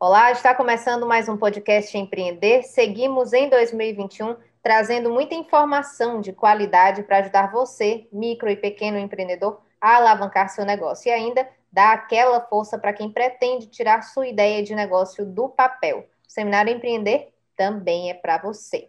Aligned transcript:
Olá, 0.00 0.30
está 0.30 0.54
começando 0.54 1.04
mais 1.08 1.28
um 1.28 1.36
podcast 1.36 1.98
Empreender. 1.98 2.62
Seguimos 2.62 3.32
em 3.32 3.48
2021 3.48 4.36
trazendo 4.62 5.10
muita 5.10 5.34
informação 5.34 6.20
de 6.20 6.32
qualidade 6.32 7.02
para 7.02 7.18
ajudar 7.18 7.50
você, 7.50 8.06
micro 8.12 8.48
e 8.48 8.54
pequeno 8.54 8.96
empreendedor, 8.96 9.60
a 9.80 9.96
alavancar 9.96 10.50
seu 10.50 10.64
negócio 10.64 11.08
e 11.08 11.12
ainda 11.12 11.48
dar 11.72 11.94
aquela 11.94 12.40
força 12.42 12.78
para 12.78 12.92
quem 12.92 13.10
pretende 13.10 13.66
tirar 13.66 14.02
sua 14.02 14.28
ideia 14.28 14.62
de 14.62 14.72
negócio 14.72 15.26
do 15.26 15.48
papel. 15.48 16.06
O 16.28 16.32
Seminário 16.32 16.72
Empreender 16.72 17.34
também 17.56 18.08
é 18.08 18.14
para 18.14 18.38
você. 18.38 18.88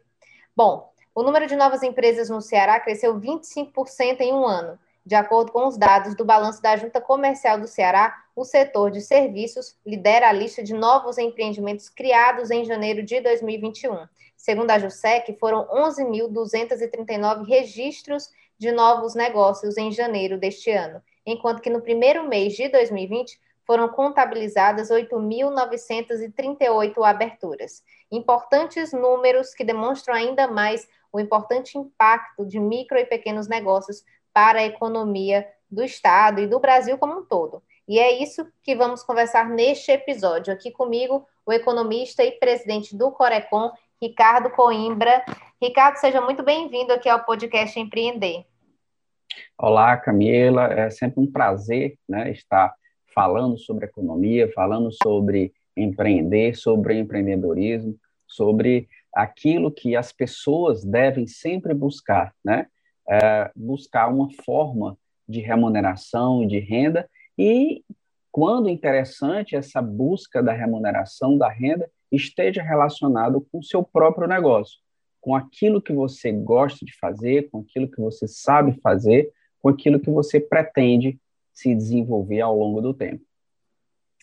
Bom, 0.55 0.93
o 1.15 1.23
número 1.23 1.47
de 1.47 1.55
novas 1.55 1.81
empresas 1.81 2.29
no 2.29 2.39
Ceará 2.39 2.79
cresceu 2.79 3.19
25% 3.19 4.21
em 4.21 4.31
um 4.31 4.45
ano. 4.45 4.77
De 5.03 5.15
acordo 5.15 5.51
com 5.51 5.65
os 5.65 5.75
dados 5.75 6.13
do 6.13 6.23
balanço 6.23 6.61
da 6.61 6.77
Junta 6.77 7.01
Comercial 7.01 7.59
do 7.59 7.67
Ceará, 7.67 8.25
o 8.39 8.45
setor 8.45 8.89
de 8.89 9.01
serviços 9.01 9.77
lidera 9.85 10.29
a 10.29 10.31
lista 10.31 10.63
de 10.63 10.73
novos 10.73 11.17
empreendimentos 11.17 11.89
criados 11.89 12.49
em 12.49 12.63
janeiro 12.63 13.03
de 13.03 13.19
2021. 13.19 14.07
Segundo 14.37 14.71
a 14.71 14.79
JUSEC, 14.79 15.37
foram 15.37 15.67
11.239 15.67 17.45
registros 17.45 18.29
de 18.57 18.71
novos 18.71 19.13
negócios 19.13 19.75
em 19.75 19.91
janeiro 19.91 20.37
deste 20.37 20.71
ano, 20.71 21.03
enquanto 21.25 21.61
que 21.61 21.69
no 21.69 21.81
primeiro 21.81 22.25
mês 22.29 22.53
de 22.53 22.69
2020 22.69 23.37
foram 23.67 23.89
contabilizadas 23.89 24.89
8.938 24.89 26.93
aberturas. 27.03 27.83
Importantes 28.09 28.93
números 28.93 29.53
que 29.53 29.65
demonstram 29.65 30.15
ainda 30.15 30.47
mais 30.47 30.87
o 31.11 31.19
importante 31.19 31.77
impacto 31.77 32.45
de 32.45 32.57
micro 32.57 32.97
e 32.97 33.03
pequenos 33.03 33.49
negócios 33.49 34.05
para 34.31 34.59
a 34.59 34.65
economia 34.65 35.45
do 35.69 35.83
Estado 35.83 36.39
e 36.39 36.47
do 36.47 36.57
Brasil 36.57 36.97
como 36.97 37.19
um 37.19 37.25
todo. 37.25 37.61
E 37.89 37.97
é 37.97 38.21
isso 38.21 38.47
que 38.61 38.75
vamos 38.75 39.01
conversar 39.01 39.49
neste 39.49 39.91
episódio. 39.91 40.53
Aqui 40.53 40.69
comigo, 40.69 41.25
o 41.43 41.51
economista 41.51 42.23
e 42.23 42.33
presidente 42.33 42.95
do 42.95 43.11
Corecon, 43.11 43.71
Ricardo 43.99 44.51
Coimbra. 44.51 45.25
Ricardo, 45.59 45.95
seja 45.95 46.21
muito 46.21 46.43
bem-vindo 46.43 46.93
aqui 46.93 47.09
ao 47.09 47.25
podcast 47.25 47.79
Empreender. 47.79 48.45
Olá, 49.57 49.97
Camila. 49.97 50.65
É 50.65 50.91
sempre 50.91 51.19
um 51.19 51.31
prazer 51.31 51.97
né, 52.07 52.29
estar 52.29 52.71
falando 53.11 53.57
sobre 53.57 53.87
economia, 53.87 54.51
falando 54.53 54.91
sobre 54.91 55.51
empreender, 55.75 56.55
sobre 56.55 56.99
empreendedorismo, 56.99 57.97
sobre 58.27 58.87
aquilo 59.11 59.71
que 59.71 59.95
as 59.95 60.13
pessoas 60.13 60.85
devem 60.85 61.25
sempre 61.25 61.73
buscar, 61.73 62.35
né? 62.45 62.67
é, 63.09 63.51
buscar 63.55 64.07
uma 64.07 64.29
forma 64.45 64.95
de 65.27 65.39
remuneração, 65.39 66.45
de 66.45 66.59
renda, 66.59 67.09
e 67.41 67.85
quando 68.29 68.67
interessante, 68.67 69.55
essa 69.55 69.81
busca 69.81 70.43
da 70.43 70.51
remuneração, 70.51 71.37
da 71.37 71.47
renda, 71.47 71.89
esteja 72.11 72.61
relacionado 72.61 73.47
com 73.49 73.59
o 73.59 73.63
seu 73.63 73.81
próprio 73.81 74.27
negócio, 74.27 74.77
com 75.21 75.33
aquilo 75.33 75.81
que 75.81 75.93
você 75.93 76.33
gosta 76.33 76.85
de 76.85 76.93
fazer, 76.99 77.49
com 77.49 77.61
aquilo 77.61 77.89
que 77.89 78.01
você 78.01 78.27
sabe 78.27 78.77
fazer, 78.81 79.31
com 79.61 79.69
aquilo 79.69 80.01
que 80.01 80.11
você 80.11 80.37
pretende 80.37 81.17
se 81.53 81.73
desenvolver 81.73 82.41
ao 82.41 82.57
longo 82.57 82.81
do 82.81 82.93
tempo. 82.93 83.23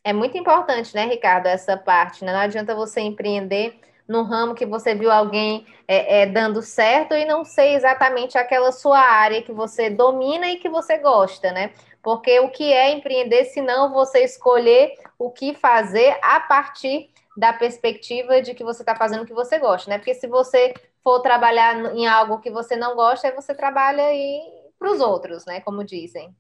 É 0.05 0.13
muito 0.13 0.37
importante, 0.37 0.95
né, 0.95 1.07
Ricardo, 1.07 1.47
essa 1.47 1.75
parte. 1.75 2.23
Né? 2.23 2.33
Não 2.33 2.41
adianta 2.41 2.75
você 2.75 3.01
empreender 3.01 3.81
no 4.07 4.23
ramo 4.23 4.55
que 4.55 4.65
você 4.65 4.95
viu 4.95 5.11
alguém 5.11 5.67
é, 5.89 6.23
é, 6.23 6.27
dando 6.27 6.63
certo 6.63 7.15
e 7.15 7.25
não 7.25 7.45
sei 7.45 7.75
exatamente 7.75 8.39
aquela 8.39 8.71
sua 8.71 9.01
área 9.01 9.43
que 9.43 9.53
você 9.53 9.91
domina 9.91 10.49
e 10.51 10.59
que 10.59 10.69
você 10.69 10.99
gosta, 10.99 11.51
né? 11.51 11.73
Porque 12.07 12.39
o 12.39 12.49
que 12.49 12.73
é 12.73 12.93
empreender 12.93 13.47
se 13.47 13.61
não 13.61 13.93
você 13.93 14.23
escolher 14.23 14.95
o 15.19 15.29
que 15.29 15.55
fazer 15.55 16.17
a 16.23 16.39
partir 16.39 17.11
da 17.37 17.53
perspectiva 17.53 18.41
de 18.41 18.55
que 18.55 18.63
você 18.63 18.83
está 18.83 18.95
fazendo 18.95 19.25
o 19.25 19.27
que 19.27 19.35
você 19.35 19.59
gosta, 19.59 19.91
né? 19.91 19.99
Porque 19.99 20.15
se 20.15 20.29
você 20.29 20.73
for 21.03 21.19
trabalhar 21.19 21.97
em 21.97 22.07
algo 22.07 22.39
que 22.39 22.49
você 22.49 22.77
não 22.77 22.95
gosta, 22.95 23.27
aí 23.27 23.35
você 23.35 23.53
trabalha 23.53 24.05
para 24.79 24.93
os 24.93 25.01
outros, 25.01 25.45
né? 25.47 25.61
Como 25.63 25.83
dizem. 25.83 26.33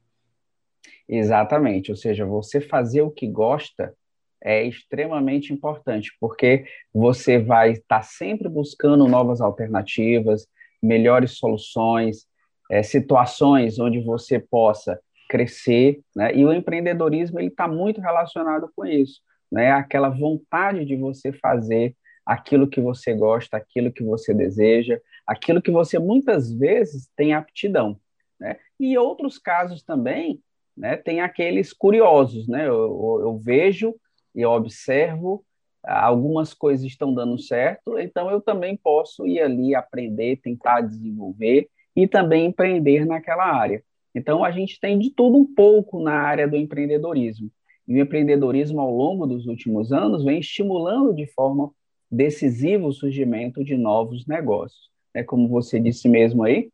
Exatamente, 1.08 1.90
ou 1.90 1.96
seja, 1.96 2.24
você 2.24 2.60
fazer 2.60 3.02
o 3.02 3.10
que 3.10 3.26
gosta 3.26 3.92
é 4.40 4.62
extremamente 4.62 5.52
importante, 5.52 6.16
porque 6.20 6.64
você 6.94 7.40
vai 7.40 7.72
estar 7.72 8.04
sempre 8.04 8.48
buscando 8.48 9.08
novas 9.08 9.40
alternativas, 9.40 10.46
melhores 10.80 11.32
soluções, 11.32 12.24
é, 12.70 12.84
situações 12.84 13.80
onde 13.80 14.00
você 14.00 14.38
possa 14.38 15.00
crescer, 15.28 16.00
né? 16.14 16.34
E 16.34 16.44
o 16.44 16.52
empreendedorismo 16.52 17.38
ele 17.38 17.48
está 17.48 17.68
muito 17.68 18.00
relacionado 18.00 18.70
com 18.74 18.84
isso, 18.84 19.20
né? 19.50 19.72
Aquela 19.72 20.08
vontade 20.08 20.84
de 20.84 20.96
você 20.96 21.32
fazer 21.32 21.94
aquilo 22.24 22.68
que 22.68 22.80
você 22.80 23.14
gosta, 23.14 23.56
aquilo 23.56 23.92
que 23.92 24.02
você 24.02 24.34
deseja, 24.34 25.00
aquilo 25.26 25.62
que 25.62 25.70
você 25.70 25.98
muitas 25.98 26.52
vezes 26.52 27.08
tem 27.16 27.34
aptidão, 27.34 27.98
né? 28.38 28.56
E 28.78 28.96
outros 28.98 29.38
casos 29.38 29.82
também, 29.82 30.40
né? 30.76 30.96
Tem 30.96 31.20
aqueles 31.20 31.72
curiosos, 31.72 32.48
né? 32.48 32.66
Eu, 32.66 33.20
eu, 33.22 33.38
vejo 33.38 33.94
eu 34.34 34.50
observo, 34.50 35.44
algumas 35.82 36.52
coisas 36.52 36.84
estão 36.84 37.14
dando 37.14 37.38
certo, 37.38 37.98
então 37.98 38.30
eu 38.30 38.40
também 38.40 38.76
posso 38.76 39.26
ir 39.26 39.40
ali 39.40 39.74
aprender, 39.74 40.36
tentar 40.42 40.82
desenvolver 40.82 41.68
e 41.94 42.06
também 42.06 42.46
empreender 42.46 43.06
naquela 43.06 43.44
área. 43.44 43.82
Então 44.16 44.42
a 44.42 44.50
gente 44.50 44.80
tem 44.80 44.98
de 44.98 45.10
tudo 45.10 45.36
um 45.36 45.44
pouco 45.44 46.02
na 46.02 46.14
área 46.14 46.48
do 46.48 46.56
empreendedorismo. 46.56 47.50
E 47.86 47.94
o 47.94 48.00
empreendedorismo 48.00 48.80
ao 48.80 48.90
longo 48.90 49.26
dos 49.26 49.46
últimos 49.46 49.92
anos 49.92 50.24
vem 50.24 50.40
estimulando 50.40 51.14
de 51.14 51.26
forma 51.26 51.70
decisiva 52.10 52.86
o 52.86 52.92
surgimento 52.92 53.62
de 53.62 53.76
novos 53.76 54.26
negócios. 54.26 54.90
É 55.12 55.22
como 55.22 55.46
você 55.48 55.78
disse 55.78 56.08
mesmo 56.08 56.44
aí, 56.44 56.70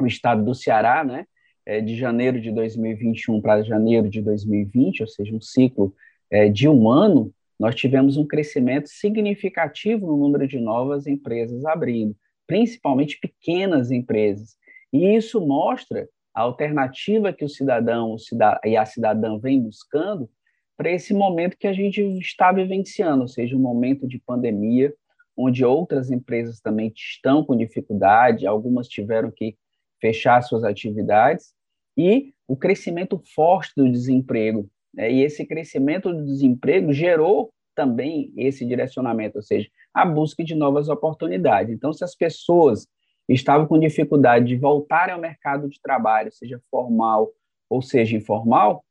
o 0.00 0.06
estado 0.06 0.44
do 0.44 0.56
Ceará, 0.56 1.04
né, 1.04 1.24
é 1.64 1.80
de 1.80 1.94
janeiro 1.94 2.40
de 2.40 2.50
2021 2.50 3.40
para 3.40 3.62
janeiro 3.62 4.10
de 4.10 4.20
2020, 4.20 5.02
ou 5.02 5.06
seja, 5.08 5.34
um 5.34 5.40
ciclo 5.40 5.94
é, 6.28 6.48
de 6.48 6.68
um 6.68 6.90
ano, 6.90 7.32
nós 7.58 7.76
tivemos 7.76 8.16
um 8.16 8.26
crescimento 8.26 8.88
significativo 8.88 10.08
no 10.08 10.16
número 10.16 10.48
de 10.48 10.58
novas 10.58 11.06
empresas 11.06 11.64
abrindo, 11.64 12.14
principalmente 12.44 13.18
pequenas 13.20 13.92
empresas. 13.92 14.56
E 14.92 15.14
isso 15.16 15.40
mostra 15.40 16.08
a 16.36 16.42
alternativa 16.42 17.32
que 17.32 17.44
o 17.44 17.48
cidadão 17.48 18.12
o 18.12 18.18
cidad 18.18 18.60
e 18.64 18.76
a 18.76 18.84
cidadã 18.84 19.38
vem 19.38 19.60
buscando 19.60 20.28
para 20.76 20.90
esse 20.90 21.14
momento 21.14 21.56
que 21.56 21.66
a 21.66 21.72
gente 21.72 22.02
está 22.18 22.52
vivenciando, 22.52 23.22
ou 23.22 23.28
seja, 23.28 23.56
um 23.56 23.60
momento 23.60 24.06
de 24.06 24.18
pandemia, 24.18 24.92
onde 25.36 25.64
outras 25.64 26.10
empresas 26.10 26.60
também 26.60 26.92
estão 26.94 27.42
com 27.42 27.56
dificuldade, 27.56 28.46
algumas 28.46 28.86
tiveram 28.86 29.30
que 29.30 29.56
fechar 30.00 30.42
suas 30.42 30.64
atividades, 30.64 31.54
e 31.96 32.34
o 32.46 32.54
crescimento 32.54 33.18
forte 33.34 33.72
do 33.74 33.90
desemprego 33.90 34.68
né? 34.96 35.12
E 35.12 35.22
esse 35.22 35.44
crescimento 35.44 36.12
do 36.12 36.24
desemprego 36.24 36.92
gerou 36.92 37.52
também 37.74 38.32
esse 38.36 38.64
direcionamento, 38.64 39.36
ou 39.36 39.42
seja, 39.42 39.68
a 39.92 40.06
busca 40.06 40.42
de 40.42 40.54
novas 40.54 40.88
oportunidades. 40.88 41.74
Então, 41.74 41.92
se 41.92 42.02
as 42.02 42.14
pessoas 42.14 42.88
estavam 43.28 43.66
com 43.66 43.78
dificuldade 43.78 44.46
de 44.46 44.56
voltarem 44.56 45.14
ao 45.14 45.20
mercado 45.20 45.68
de 45.68 45.80
trabalho, 45.80 46.32
seja 46.32 46.60
formal 46.70 47.30
ou 47.68 47.82
seja 47.82 48.16
informal, 48.16 48.84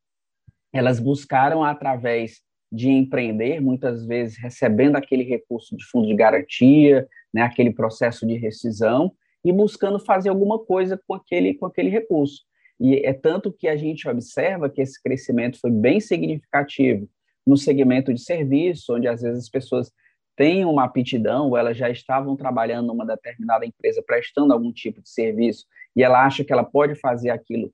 elas 0.74 1.00
buscaram 1.00 1.64
através 1.64 2.42
de 2.72 2.90
empreender, 2.90 3.62
muitas 3.62 4.06
vezes 4.06 4.38
recebendo 4.38 4.98
aquele 4.98 5.24
recurso 5.24 5.76
de 5.78 5.86
fundo 5.86 6.08
de 6.08 6.14
garantia, 6.14 7.08
né, 7.34 7.42
aquele 7.42 7.72
processo 7.72 8.28
de 8.28 8.36
rescisão, 8.36 9.14
e 9.44 9.54
buscando 9.54 10.00
fazer 10.00 10.30
alguma 10.30 10.60
coisa 10.60 11.00
com 11.08 11.14
aquele, 11.14 11.54
com 11.54 11.66
aquele 11.66 11.90
recurso. 11.90 12.42
E 12.80 12.96
é 13.06 13.14
tanto 13.14 13.54
que 13.54 13.68
a 13.68 13.78
gente 13.78 14.08
observa 14.10 14.70
que 14.70 14.82
esse 14.82 15.02
crescimento 15.02 15.60
foi 15.60 15.72
bem 15.72 16.00
significativo 16.00 17.08
no 17.48 17.56
segmento 17.56 18.14
de 18.14 18.20
serviço, 18.20 18.96
onde 18.96 19.08
às 19.08 19.22
vezes 19.22 19.44
as 19.44 19.50
pessoas 19.50 19.92
têm 20.36 20.66
uma 20.66 20.84
aptidão, 20.84 21.50
ou 21.50 21.58
elas 21.58 21.78
já 21.78 21.90
estavam 21.90 22.36
trabalhando 22.36 22.88
numa 22.88 23.06
determinada 23.06 23.66
empresa 23.66 24.04
prestando 24.06 24.54
algum 24.54 24.72
tipo 24.72 25.02
de 25.02 25.10
serviço, 25.10 25.66
e 25.96 26.04
ela 26.04 26.26
acha 26.26 26.44
que 26.44 26.52
ela 26.52 26.64
pode 26.64 26.96
fazer 26.96 27.30
aquilo 27.30 27.72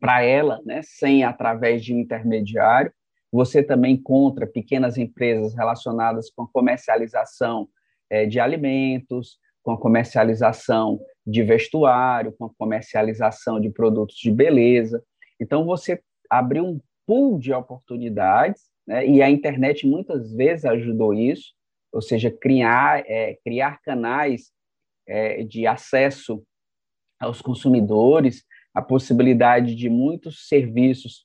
para 0.00 0.22
ela, 0.22 0.60
né, 0.64 0.80
sem 0.82 1.24
através 1.24 1.84
de 1.84 1.94
um 1.94 1.98
intermediário. 1.98 2.92
Você 3.32 3.62
também 3.62 3.94
encontra 3.94 4.46
pequenas 4.46 4.96
empresas 4.96 5.54
relacionadas 5.54 6.30
com 6.30 6.44
a 6.44 6.48
comercialização 6.48 7.68
é, 8.08 8.26
de 8.26 8.38
alimentos, 8.38 9.38
com 9.62 9.72
a 9.72 9.80
comercialização 9.80 11.00
de 11.26 11.42
vestuário, 11.42 12.32
com 12.38 12.44
a 12.44 12.54
comercialização 12.56 13.58
de 13.58 13.70
produtos 13.70 14.16
de 14.16 14.30
beleza. 14.30 15.02
Então, 15.40 15.64
você 15.64 16.00
abriu 16.30 16.64
um 16.64 16.80
pool 17.06 17.38
de 17.38 17.52
oportunidades, 17.52 18.62
né, 18.86 19.06
e 19.06 19.22
a 19.22 19.30
internet 19.30 19.86
muitas 19.86 20.32
vezes 20.34 20.64
ajudou 20.64 21.14
isso, 21.14 21.52
ou 21.92 22.02
seja, 22.02 22.30
criar, 22.30 23.04
é, 23.06 23.38
criar 23.44 23.80
canais 23.82 24.50
é, 25.06 25.44
de 25.44 25.66
acesso 25.66 26.42
aos 27.20 27.40
consumidores, 27.40 28.44
a 28.74 28.82
possibilidade 28.82 29.74
de 29.74 29.88
muitos 29.88 30.48
serviços 30.48 31.24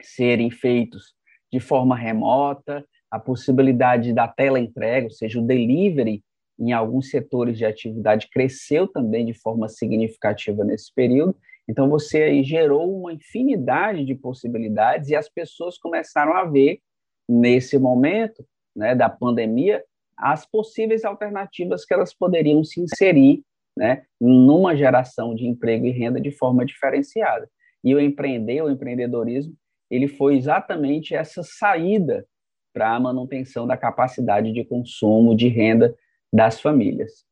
serem 0.00 0.50
feitos 0.50 1.14
de 1.52 1.60
forma 1.60 1.96
remota, 1.96 2.84
a 3.10 3.18
possibilidade 3.18 4.12
da 4.12 4.26
tela 4.26 4.58
entrega, 4.58 5.06
ou 5.06 5.12
seja, 5.12 5.38
o 5.38 5.46
delivery 5.46 6.24
em 6.58 6.72
alguns 6.72 7.10
setores 7.10 7.58
de 7.58 7.64
atividade 7.64 8.28
cresceu 8.30 8.88
também 8.88 9.26
de 9.26 9.34
forma 9.34 9.68
significativa 9.68 10.64
nesse 10.64 10.92
período. 10.92 11.36
Então 11.68 11.88
você 11.88 12.22
aí 12.22 12.42
gerou 12.42 12.94
uma 13.00 13.12
infinidade 13.12 14.04
de 14.04 14.14
possibilidades 14.14 15.08
e 15.08 15.16
as 15.16 15.28
pessoas 15.28 15.78
começaram 15.78 16.34
a 16.34 16.44
ver 16.44 16.80
nesse 17.28 17.78
momento, 17.78 18.44
né, 18.76 18.94
da 18.94 19.08
pandemia, 19.08 19.82
as 20.16 20.46
possíveis 20.46 21.04
alternativas 21.04 21.84
que 21.84 21.94
elas 21.94 22.14
poderiam 22.14 22.62
se 22.62 22.80
inserir 22.80 23.42
né, 23.76 24.04
numa 24.20 24.76
geração 24.76 25.34
de 25.34 25.46
emprego 25.46 25.86
e 25.86 25.90
renda 25.90 26.20
de 26.20 26.30
forma 26.30 26.64
diferenciada. 26.64 27.48
E 27.82 27.94
o 27.94 28.00
empreender, 28.00 28.62
o 28.62 28.70
empreendedorismo, 28.70 29.54
ele 29.90 30.08
foi 30.08 30.36
exatamente 30.36 31.14
essa 31.14 31.42
saída 31.42 32.26
para 32.72 32.94
a 32.94 33.00
manutenção 33.00 33.66
da 33.66 33.76
capacidade 33.76 34.52
de 34.52 34.64
consumo, 34.64 35.36
de 35.36 35.48
renda 35.48 35.94
das 36.32 36.60
famílias. 36.60 37.24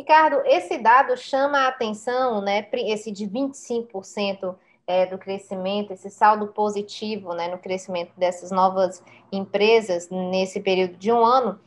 Ricardo, 0.00 0.40
esse 0.46 0.78
dado 0.78 1.14
chama 1.14 1.58
a 1.58 1.68
atenção, 1.68 2.40
né, 2.40 2.66
esse 2.72 3.12
de 3.12 3.26
25% 3.26 4.56
é, 4.86 5.04
do 5.04 5.18
crescimento, 5.18 5.92
esse 5.92 6.08
saldo 6.08 6.46
positivo 6.46 7.34
né, 7.34 7.48
no 7.48 7.58
crescimento 7.58 8.10
dessas 8.16 8.50
novas 8.50 9.04
empresas 9.30 10.08
nesse 10.08 10.58
período 10.58 10.96
de 10.96 11.12
um 11.12 11.22
ano, 11.22 11.60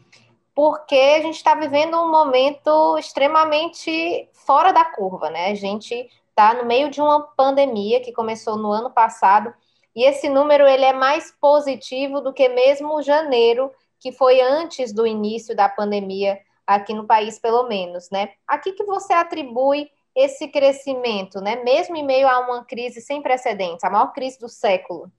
porque 0.55 0.95
a 0.95 1.21
gente 1.21 1.35
está 1.35 1.53
vivendo 1.53 1.95
um 1.95 2.09
momento 2.09 2.97
extremamente 2.97 4.27
fora 4.33 4.71
da 4.71 4.83
curva, 4.83 5.29
né? 5.29 5.51
A 5.51 5.55
gente 5.55 5.93
está 6.29 6.55
no 6.55 6.65
meio 6.65 6.89
de 6.89 7.01
uma 7.01 7.21
pandemia 7.21 8.01
que 8.01 8.11
começou 8.11 8.57
no 8.57 8.71
ano 8.71 8.89
passado 8.89 9.53
e 9.95 10.03
esse 10.03 10.27
número 10.27 10.67
ele 10.67 10.85
é 10.85 10.93
mais 10.93 11.31
positivo 11.39 12.19
do 12.19 12.33
que 12.33 12.49
mesmo 12.49 12.99
janeiro, 13.03 13.71
que 13.99 14.11
foi 14.11 14.41
antes 14.41 14.91
do 14.91 15.05
início 15.05 15.55
da 15.55 15.69
pandemia 15.69 16.39
aqui 16.65 16.93
no 16.93 17.05
país, 17.05 17.39
pelo 17.39 17.67
menos, 17.67 18.09
né? 18.09 18.29
A 18.47 18.57
que, 18.57 18.73
que 18.73 18.83
você 18.83 19.13
atribui 19.13 19.89
esse 20.15 20.47
crescimento, 20.47 21.41
né? 21.41 21.63
Mesmo 21.63 21.95
em 21.95 22.05
meio 22.05 22.27
a 22.27 22.39
uma 22.39 22.63
crise 22.63 23.01
sem 23.01 23.21
precedentes, 23.21 23.83
a 23.83 23.89
maior 23.89 24.13
crise 24.13 24.39
do 24.39 24.47
século? 24.47 25.11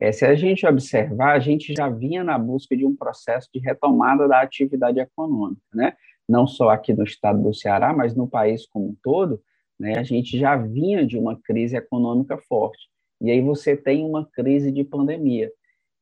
É, 0.00 0.10
se 0.10 0.24
a 0.24 0.34
gente 0.34 0.66
observar, 0.66 1.34
a 1.34 1.38
gente 1.38 1.72
já 1.74 1.88
vinha 1.88 2.24
na 2.24 2.38
busca 2.38 2.76
de 2.76 2.84
um 2.84 2.96
processo 2.96 3.48
de 3.52 3.60
retomada 3.60 4.26
da 4.26 4.40
atividade 4.40 4.98
econômica, 4.98 5.62
né? 5.72 5.94
Não 6.28 6.46
só 6.46 6.70
aqui 6.70 6.92
no 6.92 7.04
estado 7.04 7.42
do 7.42 7.54
Ceará, 7.54 7.92
mas 7.92 8.14
no 8.14 8.28
país 8.28 8.66
como 8.66 8.88
um 8.88 8.96
todo, 9.02 9.40
né? 9.78 9.98
A 9.98 10.02
gente 10.02 10.38
já 10.38 10.56
vinha 10.56 11.06
de 11.06 11.18
uma 11.18 11.40
crise 11.40 11.76
econômica 11.76 12.36
forte. 12.38 12.88
E 13.20 13.30
aí 13.30 13.40
você 13.40 13.76
tem 13.76 14.04
uma 14.04 14.26
crise 14.26 14.70
de 14.70 14.84
pandemia. 14.84 15.50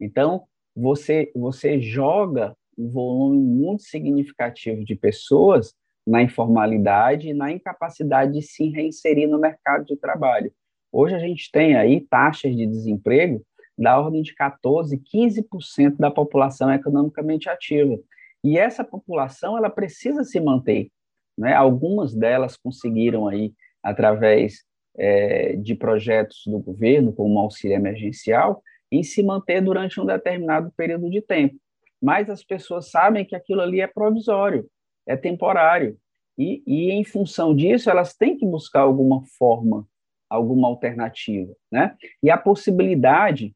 Então, 0.00 0.44
você 0.74 1.32
você 1.34 1.80
joga 1.80 2.54
um 2.76 2.88
volume 2.88 3.38
muito 3.38 3.82
significativo 3.82 4.84
de 4.84 4.94
pessoas 4.94 5.74
na 6.06 6.22
informalidade 6.22 7.28
e 7.28 7.34
na 7.34 7.50
incapacidade 7.50 8.32
de 8.32 8.42
se 8.42 8.68
reinserir 8.68 9.28
no 9.28 9.38
mercado 9.38 9.84
de 9.84 9.96
trabalho. 9.96 10.52
Hoje 10.92 11.14
a 11.14 11.18
gente 11.18 11.50
tem 11.50 11.76
aí 11.76 12.00
taxas 12.00 12.54
de 12.54 12.66
desemprego 12.66 13.42
da 13.76 14.00
ordem 14.00 14.22
de 14.22 14.34
14, 14.34 14.96
15% 14.98 15.96
da 15.96 16.10
população 16.10 16.72
economicamente 16.72 17.48
ativa. 17.48 17.98
E 18.42 18.56
essa 18.56 18.84
população, 18.84 19.58
ela 19.58 19.68
precisa 19.68 20.24
se 20.24 20.40
manter. 20.40 20.88
Né? 21.36 21.52
Algumas 21.52 22.14
delas 22.14 22.56
conseguiram 22.56 23.26
aí, 23.26 23.52
através 23.82 24.64
é, 24.96 25.56
de 25.56 25.74
projetos 25.74 26.42
do 26.46 26.58
governo, 26.58 27.12
como 27.12 27.34
o 27.34 27.40
auxílio 27.40 27.74
emergencial, 27.74 28.62
em 28.90 29.02
se 29.02 29.22
manter 29.22 29.60
durante 29.60 30.00
um 30.00 30.06
determinado 30.06 30.72
período 30.76 31.10
de 31.10 31.20
tempo. 31.20 31.56
Mas 32.02 32.28
as 32.28 32.44
pessoas 32.44 32.90
sabem 32.90 33.24
que 33.24 33.34
aquilo 33.34 33.60
ali 33.60 33.80
é 33.80 33.86
provisório, 33.86 34.68
é 35.06 35.16
temporário. 35.16 35.96
E, 36.38 36.62
e 36.66 36.90
em 36.90 37.04
função 37.04 37.54
disso, 37.54 37.90
elas 37.90 38.14
têm 38.14 38.36
que 38.36 38.46
buscar 38.46 38.80
alguma 38.80 39.22
forma, 39.38 39.86
alguma 40.28 40.68
alternativa. 40.68 41.54
Né? 41.72 41.96
E 42.22 42.30
a 42.30 42.36
possibilidade 42.36 43.54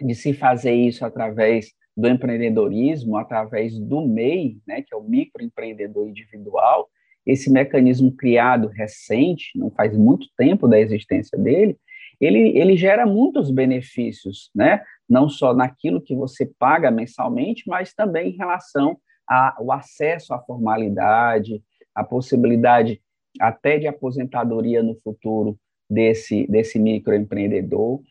de 0.00 0.14
se 0.14 0.32
fazer 0.32 0.74
isso 0.74 1.04
através 1.04 1.72
do 1.96 2.08
empreendedorismo, 2.08 3.16
através 3.16 3.76
do 3.76 4.06
MEI, 4.06 4.58
né, 4.64 4.82
que 4.82 4.94
é 4.94 4.96
o 4.96 5.02
microempreendedor 5.02 6.08
individual, 6.08 6.88
esse 7.26 7.50
mecanismo 7.50 8.12
criado 8.12 8.68
recente, 8.68 9.50
não 9.56 9.70
faz 9.70 9.96
muito 9.96 10.28
tempo 10.36 10.68
da 10.68 10.78
existência 10.78 11.36
dele, 11.36 11.76
ele, 12.20 12.56
ele 12.56 12.76
gera 12.76 13.04
muitos 13.04 13.50
benefícios, 13.50 14.50
né? 14.54 14.82
Não 15.08 15.28
só 15.28 15.54
naquilo 15.54 16.00
que 16.00 16.14
você 16.14 16.46
paga 16.58 16.90
mensalmente, 16.90 17.64
mas 17.66 17.94
também 17.94 18.30
em 18.30 18.36
relação 18.36 19.00
ao 19.26 19.72
acesso 19.72 20.34
à 20.34 20.38
formalidade, 20.40 21.62
a 21.94 22.04
possibilidade 22.04 23.02
até 23.40 23.78
de 23.78 23.86
aposentadoria 23.86 24.82
no 24.82 24.94
futuro 24.96 25.58
desse, 25.88 26.46
desse 26.46 26.78
microempreendedor. 26.78 28.02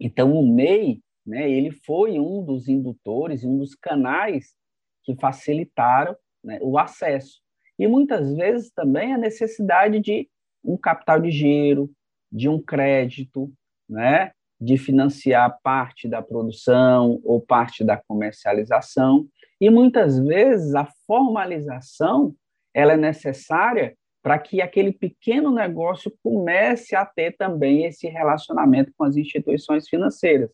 Então, 0.00 0.32
o 0.32 0.46
MEI, 0.46 1.00
né, 1.26 1.50
ele 1.50 1.70
foi 1.70 2.18
um 2.18 2.44
dos 2.44 2.68
indutores, 2.68 3.44
um 3.44 3.58
dos 3.58 3.74
canais 3.74 4.54
que 5.02 5.14
facilitaram 5.14 6.16
né, 6.42 6.58
o 6.62 6.78
acesso. 6.78 7.40
E 7.78 7.86
muitas 7.86 8.34
vezes 8.34 8.70
também 8.70 9.12
a 9.12 9.18
necessidade 9.18 10.00
de 10.00 10.28
um 10.62 10.76
capital 10.76 11.20
de 11.20 11.30
giro, 11.30 11.90
de 12.30 12.48
um 12.48 12.60
crédito, 12.60 13.52
né, 13.88 14.32
de 14.64 14.78
financiar 14.78 15.58
parte 15.62 16.08
da 16.08 16.22
produção 16.22 17.20
ou 17.22 17.40
parte 17.40 17.84
da 17.84 17.96
comercialização. 17.96 19.26
E 19.60 19.68
muitas 19.68 20.18
vezes 20.18 20.74
a 20.74 20.88
formalização 21.06 22.34
ela 22.72 22.94
é 22.94 22.96
necessária 22.96 23.94
para 24.22 24.38
que 24.38 24.62
aquele 24.62 24.90
pequeno 24.90 25.52
negócio 25.52 26.10
comece 26.22 26.96
a 26.96 27.04
ter 27.04 27.36
também 27.36 27.84
esse 27.84 28.08
relacionamento 28.08 28.90
com 28.96 29.04
as 29.04 29.16
instituições 29.16 29.86
financeiras. 29.86 30.50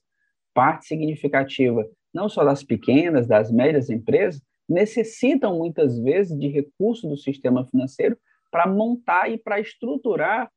Parte 0.53 0.87
significativa, 0.87 1.87
não 2.13 2.29
só 2.29 2.45
das 2.45 2.65
pequenas, 2.65 3.29
das 3.29 3.51
médias 3.53 3.89
empresas, 3.89 4.43
necessitam 4.69 5.57
muitas 5.57 5.99
vezes 6.01 6.37
de 6.37 6.49
recursos 6.49 7.09
do 7.09 7.17
sistema 7.17 7.65
financeiro 7.65 8.19
para 8.51 8.67
montar 8.67 9.31
e 9.31 9.39
para 9.39 9.61
estruturar 9.61 10.51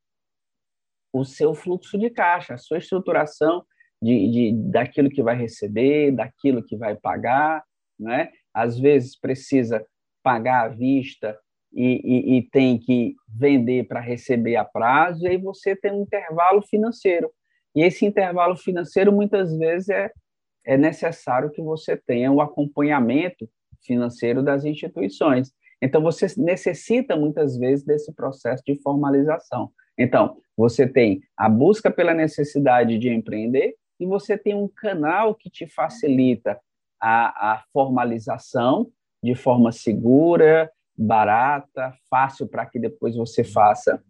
o 1.13 1.23
seu 1.23 1.53
fluxo 1.53 1.97
de 1.97 2.09
caixa, 2.09 2.55
a 2.55 2.57
sua 2.57 2.79
estruturação 2.79 3.63
de, 4.01 4.31
de, 4.31 4.71
daquilo 4.71 5.09
que 5.09 5.21
vai 5.21 5.37
receber, 5.37 6.11
daquilo 6.11 6.63
que 6.63 6.75
vai 6.75 6.95
pagar, 6.95 7.63
né? 7.97 8.31
Às 8.53 8.77
vezes 8.79 9.17
precisa 9.17 9.85
pagar 10.23 10.65
à 10.65 10.67
vista 10.67 11.37
e, 11.71 12.01
e, 12.03 12.37
e 12.37 12.49
tem 12.49 12.77
que 12.77 13.15
vender 13.27 13.87
para 13.87 13.99
receber 13.99 14.55
a 14.55 14.65
prazo, 14.65 15.23
e 15.23 15.27
aí 15.27 15.37
você 15.37 15.75
tem 15.75 15.91
um 15.91 16.01
intervalo 16.01 16.61
financeiro. 16.61 17.31
E 17.75 17.81
esse 17.81 18.05
intervalo 18.05 18.55
financeiro, 18.55 19.11
muitas 19.11 19.55
vezes, 19.57 19.89
é, 19.89 20.11
é 20.65 20.77
necessário 20.77 21.49
que 21.51 21.61
você 21.61 21.97
tenha 21.97 22.31
o 22.31 22.41
acompanhamento 22.41 23.49
financeiro 23.83 24.43
das 24.43 24.65
instituições. 24.65 25.51
Então, 25.81 26.01
você 26.01 26.27
necessita, 26.37 27.15
muitas 27.15 27.57
vezes, 27.57 27.83
desse 27.83 28.13
processo 28.13 28.63
de 28.65 28.79
formalização. 28.81 29.71
Então, 29.97 30.37
você 30.55 30.87
tem 30.87 31.21
a 31.37 31.49
busca 31.49 31.89
pela 31.91 32.13
necessidade 32.13 32.97
de 32.97 33.09
empreender 33.09 33.75
e 33.99 34.05
você 34.05 34.37
tem 34.37 34.55
um 34.55 34.67
canal 34.67 35.35
que 35.35 35.49
te 35.49 35.67
facilita 35.67 36.59
a, 36.99 37.53
a 37.53 37.63
formalização 37.71 38.91
de 39.21 39.35
forma 39.35 39.71
segura, 39.71 40.71
barata, 40.95 41.93
fácil 42.09 42.47
para 42.47 42.65
que 42.65 42.79
depois 42.79 43.15
você 43.15 43.43
faça 43.43 44.03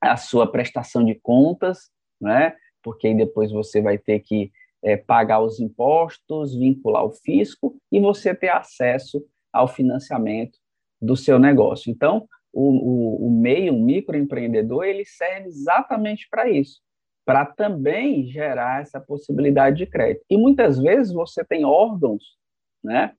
a 0.00 0.16
sua 0.16 0.50
prestação 0.50 1.04
de 1.04 1.14
contas, 1.14 1.90
né? 2.20 2.56
Porque 2.82 3.06
aí 3.06 3.16
depois 3.16 3.52
você 3.52 3.80
vai 3.80 3.96
ter 3.96 4.20
que 4.20 4.50
é, 4.82 4.96
pagar 4.96 5.40
os 5.40 5.60
impostos, 5.60 6.56
vincular 6.56 7.04
o 7.04 7.12
fisco 7.12 7.76
e 7.90 8.00
você 8.00 8.34
ter 8.34 8.48
acesso 8.48 9.24
ao 9.52 9.68
financiamento 9.68 10.58
do 11.00 11.16
seu 11.16 11.38
negócio. 11.38 11.90
Então, 11.90 12.28
o, 12.52 12.70
o, 12.70 13.26
o 13.28 13.30
meio, 13.30 13.74
o 13.74 13.80
microempreendedor, 13.80 14.84
ele 14.84 15.04
serve 15.04 15.48
exatamente 15.48 16.28
para 16.30 16.48
isso, 16.48 16.80
para 17.24 17.46
também 17.46 18.26
gerar 18.26 18.82
essa 18.82 19.00
possibilidade 19.00 19.78
de 19.78 19.86
crédito. 19.86 20.24
E 20.28 20.36
muitas 20.36 20.78
vezes 20.78 21.12
você 21.12 21.44
tem 21.44 21.64
órgãos, 21.64 22.36
né, 22.82 23.14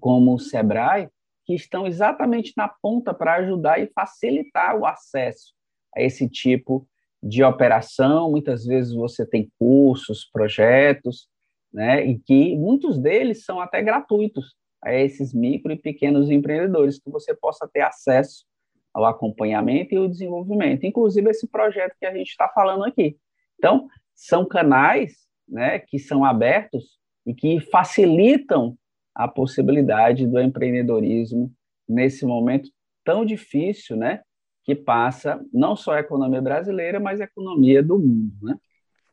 como 0.00 0.34
o 0.34 0.38
Sebrae, 0.38 1.08
que 1.46 1.54
estão 1.54 1.86
exatamente 1.86 2.52
na 2.56 2.68
ponta 2.68 3.14
para 3.14 3.34
ajudar 3.36 3.80
e 3.80 3.90
facilitar 3.94 4.76
o 4.76 4.86
acesso 4.86 5.52
a 5.94 6.02
esse 6.02 6.28
tipo 6.28 6.86
de 7.22 7.44
operação. 7.44 8.30
Muitas 8.30 8.64
vezes 8.64 8.94
você 8.94 9.26
tem 9.26 9.50
cursos, 9.58 10.28
projetos, 10.32 11.28
né, 11.72 12.04
e 12.04 12.18
que 12.18 12.56
muitos 12.56 12.98
deles 12.98 13.44
são 13.44 13.60
até 13.60 13.82
gratuitos 13.82 14.54
a 14.84 14.92
esses 14.92 15.32
micro 15.32 15.72
e 15.72 15.76
pequenos 15.76 16.30
empreendedores, 16.30 16.98
que 16.98 17.10
você 17.10 17.34
possa 17.34 17.68
ter 17.72 17.80
acesso 17.80 18.44
ao 18.92 19.04
acompanhamento 19.04 19.94
e 19.94 19.96
ao 19.96 20.08
desenvolvimento, 20.08 20.84
inclusive 20.84 21.28
esse 21.30 21.48
projeto 21.48 21.96
que 21.98 22.06
a 22.06 22.14
gente 22.14 22.28
está 22.28 22.48
falando 22.48 22.84
aqui. 22.84 23.16
Então, 23.58 23.88
são 24.14 24.44
canais 24.46 25.24
né, 25.48 25.78
que 25.78 25.98
são 25.98 26.24
abertos 26.24 26.98
e 27.26 27.34
que 27.34 27.60
facilitam 27.60 28.76
a 29.14 29.28
possibilidade 29.28 30.26
do 30.26 30.40
empreendedorismo 30.40 31.52
nesse 31.88 32.24
momento 32.24 32.70
tão 33.04 33.24
difícil, 33.24 33.96
né, 33.96 34.20
que 34.64 34.74
passa 34.74 35.44
não 35.52 35.76
só 35.76 35.92
a 35.92 36.00
economia 36.00 36.40
brasileira, 36.40 36.98
mas 36.98 37.20
a 37.20 37.24
economia 37.24 37.82
do 37.82 37.98
mundo, 37.98 38.34
né? 38.42 38.56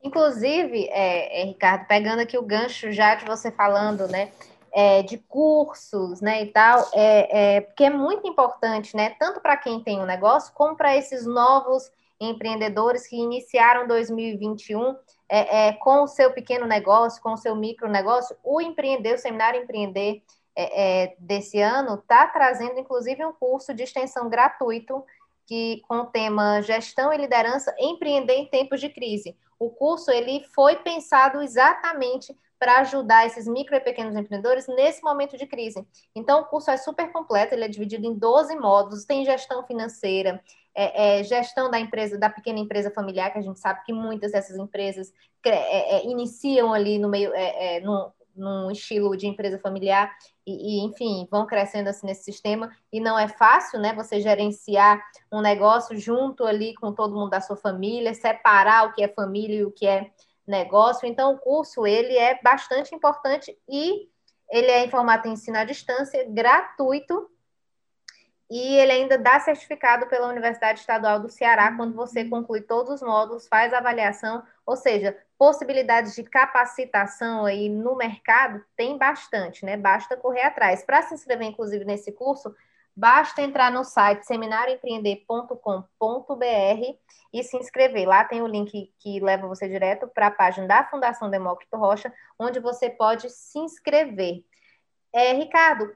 Inclusive, 0.04 0.88
é, 0.90 1.42
é, 1.42 1.46
Ricardo, 1.46 1.86
pegando 1.88 2.22
aqui 2.22 2.36
o 2.36 2.42
gancho 2.42 2.92
já 2.92 3.14
de 3.14 3.26
você 3.26 3.52
falando, 3.52 4.08
né, 4.08 4.32
é, 4.74 5.04
de 5.04 5.18
cursos, 5.18 6.22
né, 6.22 6.44
e 6.44 6.48
tal, 6.48 6.88
é, 6.94 7.56
é, 7.56 7.62
porque 7.62 7.84
é 7.84 7.90
muito 7.90 8.28
importante, 8.28 8.96
né, 8.96 9.12
tanto 9.20 9.42
para 9.42 9.58
quem 9.58 9.84
tem 9.84 10.00
um 10.00 10.06
negócio, 10.06 10.54
como 10.54 10.76
para 10.76 10.96
esses 10.96 11.26
novos 11.26 11.92
empreendedores 12.20 13.08
que 13.08 13.18
iniciaram 13.18 13.88
2021 13.88 14.96
é, 15.28 15.68
é, 15.68 15.74
com 15.74 16.04
o 16.04 16.08
seu 16.08 16.32
pequeno 16.32 16.66
negócio, 16.66 17.22
com 17.22 17.34
o 17.34 17.38
seu 17.38 17.56
micro 17.56 17.90
negócio, 17.90 18.36
o 18.44 18.62
Empreender, 18.62 19.16
o 19.16 19.18
Seminário 19.18 19.64
Empreender 19.64 20.22
é, 20.56 21.04
é 21.04 21.16
desse 21.18 21.60
ano 21.60 21.96
está 21.96 22.28
trazendo, 22.28 22.80
inclusive, 22.80 23.26
um 23.26 23.34
curso 23.34 23.74
de 23.74 23.84
extensão 23.84 24.30
gratuito 24.30 25.04
que 25.48 25.82
com 25.88 25.96
o 25.96 26.06
tema 26.06 26.62
Gestão 26.62 27.12
e 27.12 27.18
Liderança 27.18 27.76
Empreender 27.80 28.36
em 28.36 28.46
Tempos 28.46 28.80
de 28.80 28.90
Crise. 28.90 29.36
O 29.58 29.70
curso 29.70 30.12
ele 30.12 30.44
foi 30.54 30.78
pensado 30.78 31.42
exatamente 31.42 32.38
para 32.62 32.82
ajudar 32.82 33.26
esses 33.26 33.48
micro 33.48 33.76
e 33.76 33.80
pequenos 33.80 34.16
empreendedores 34.16 34.68
nesse 34.68 35.02
momento 35.02 35.36
de 35.36 35.48
crise. 35.48 35.84
Então, 36.14 36.42
o 36.42 36.46
curso 36.46 36.70
é 36.70 36.78
super 36.78 37.12
completo, 37.12 37.56
ele 37.56 37.66
é 37.66 37.68
dividido 37.68 38.06
em 38.06 38.14
12 38.14 38.56
módulos, 38.56 39.04
tem 39.04 39.26
gestão 39.26 39.66
financeira, 39.66 40.40
é, 40.76 41.22
é, 41.22 41.24
gestão 41.24 41.72
da 41.72 41.80
empresa, 41.80 42.20
da 42.20 42.30
pequena 42.30 42.60
empresa 42.60 42.92
familiar, 42.92 43.34
que 43.34 43.40
a 43.40 43.42
gente 43.42 43.60
sabe 43.60 43.84
que 43.84 43.92
muitas 43.92 44.34
dessas 44.34 44.56
empresas 44.58 45.12
é, 45.44 45.98
é, 45.98 46.06
iniciam 46.06 46.72
ali 46.72 47.00
no 47.00 47.10
meio, 47.10 47.34
é, 47.34 47.78
é, 47.78 47.80
no, 47.80 48.14
num 48.36 48.70
estilo 48.70 49.18
de 49.18 49.26
empresa 49.26 49.58
familiar 49.58 50.16
e, 50.46 50.78
e, 50.78 50.86
enfim, 50.86 51.28
vão 51.32 51.48
crescendo 51.48 51.90
assim 51.90 52.06
nesse 52.06 52.26
sistema 52.26 52.70
e 52.94 53.00
não 53.00 53.18
é 53.18 53.28
fácil, 53.28 53.80
né? 53.80 53.92
Você 53.96 54.22
gerenciar 54.22 55.02
um 55.32 55.42
negócio 55.42 55.98
junto 55.98 56.46
ali 56.46 56.76
com 56.76 56.94
todo 56.94 57.16
mundo 57.16 57.32
da 57.32 57.42
sua 57.42 57.58
família, 57.58 58.14
separar 58.14 58.88
o 58.88 58.94
que 58.94 59.02
é 59.02 59.08
família 59.08 59.62
e 59.62 59.66
o 59.66 59.72
que 59.72 59.88
é 59.88 60.12
negócio. 60.52 61.08
Então, 61.08 61.34
o 61.34 61.40
curso 61.40 61.88
ele 61.88 62.16
é 62.16 62.40
bastante 62.44 62.94
importante 62.94 63.58
e 63.68 64.08
ele 64.52 64.68
é 64.68 64.86
em 64.86 64.90
formato 64.92 65.28
ensino 65.28 65.58
à 65.58 65.64
distância, 65.64 66.24
gratuito, 66.30 67.28
e 68.50 68.76
ele 68.76 68.92
ainda 68.92 69.18
dá 69.18 69.40
certificado 69.40 70.08
pela 70.08 70.28
Universidade 70.28 70.82
Estadual 70.82 71.22
do 71.22 71.30
Ceará 71.30 71.74
quando 71.74 71.96
você 71.96 72.26
conclui 72.26 72.60
todos 72.60 72.96
os 72.96 73.02
módulos, 73.02 73.48
faz 73.48 73.74
avaliação, 73.74 74.44
ou 74.66 74.76
seja, 74.76 75.18
possibilidades 75.38 76.14
de 76.14 76.24
capacitação 76.24 77.46
aí 77.46 77.70
no 77.70 77.96
mercado 77.96 78.62
tem 78.76 78.98
bastante, 78.98 79.66
né? 79.66 79.78
Basta 79.78 80.18
correr 80.18 80.42
atrás. 80.42 80.84
Para 80.84 81.02
se 81.02 81.14
inscrever, 81.14 81.48
inclusive, 81.48 81.86
nesse 81.86 82.12
curso, 82.12 82.54
Basta 82.96 83.42
entrar 83.42 83.72
no 83.72 83.84
site 83.84 84.26
seminarioempreender.com.br 84.26 86.98
e 87.34 87.44
se 87.44 87.58
inscrever. 87.58 88.08
Lá 88.08 88.24
tem 88.26 88.42
o 88.42 88.48
link 88.48 88.94
que 89.00 89.20
leva 89.20 89.48
você 89.48 89.68
direto 89.68 90.08
para 90.08 90.28
a 90.28 90.32
página 90.32 90.68
da 90.68 90.84
Fundação 90.84 91.30
Demócrito 91.30 91.78
Rocha, 91.78 92.14
onde 92.38 92.60
você 92.60 92.90
pode 92.90 93.30
se 93.30 93.60
inscrever. 93.60 94.44
É, 95.14 95.34
Ricardo, 95.34 95.96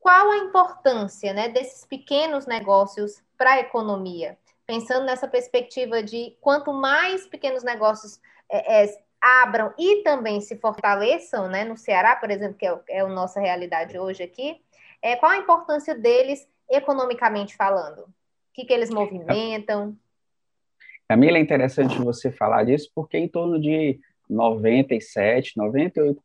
qual 0.00 0.30
a 0.30 0.38
importância 0.38 1.32
né, 1.32 1.48
desses 1.48 1.84
pequenos 1.84 2.46
negócios 2.46 3.22
para 3.36 3.52
a 3.52 3.60
economia? 3.60 4.38
Pensando 4.66 5.04
nessa 5.04 5.28
perspectiva 5.28 6.02
de 6.02 6.36
quanto 6.40 6.72
mais 6.72 7.26
pequenos 7.26 7.62
negócios 7.62 8.18
é, 8.50 8.84
é, 8.84 9.04
abram 9.20 9.74
e 9.78 10.02
também 10.02 10.40
se 10.40 10.56
fortaleçam, 10.56 11.48
né, 11.48 11.64
no 11.64 11.76
Ceará, 11.76 12.16
por 12.16 12.30
exemplo, 12.30 12.56
que 12.56 12.66
é, 12.66 12.80
é 12.88 13.00
a 13.00 13.08
nossa 13.08 13.40
realidade 13.40 13.98
hoje 13.98 14.22
aqui, 14.22 14.63
é, 15.04 15.16
qual 15.16 15.32
a 15.32 15.36
importância 15.36 15.94
deles 15.94 16.48
economicamente 16.70 17.54
falando? 17.54 18.04
O 18.04 18.08
que, 18.54 18.64
que 18.64 18.72
eles 18.72 18.88
movimentam? 18.88 19.94
Camila, 21.06 21.36
é 21.36 21.42
interessante 21.42 22.00
você 22.00 22.32
falar 22.32 22.64
disso, 22.64 22.90
porque 22.94 23.18
em 23.18 23.28
torno 23.28 23.60
de 23.60 24.00
97, 24.30 25.60
98% 25.60 26.16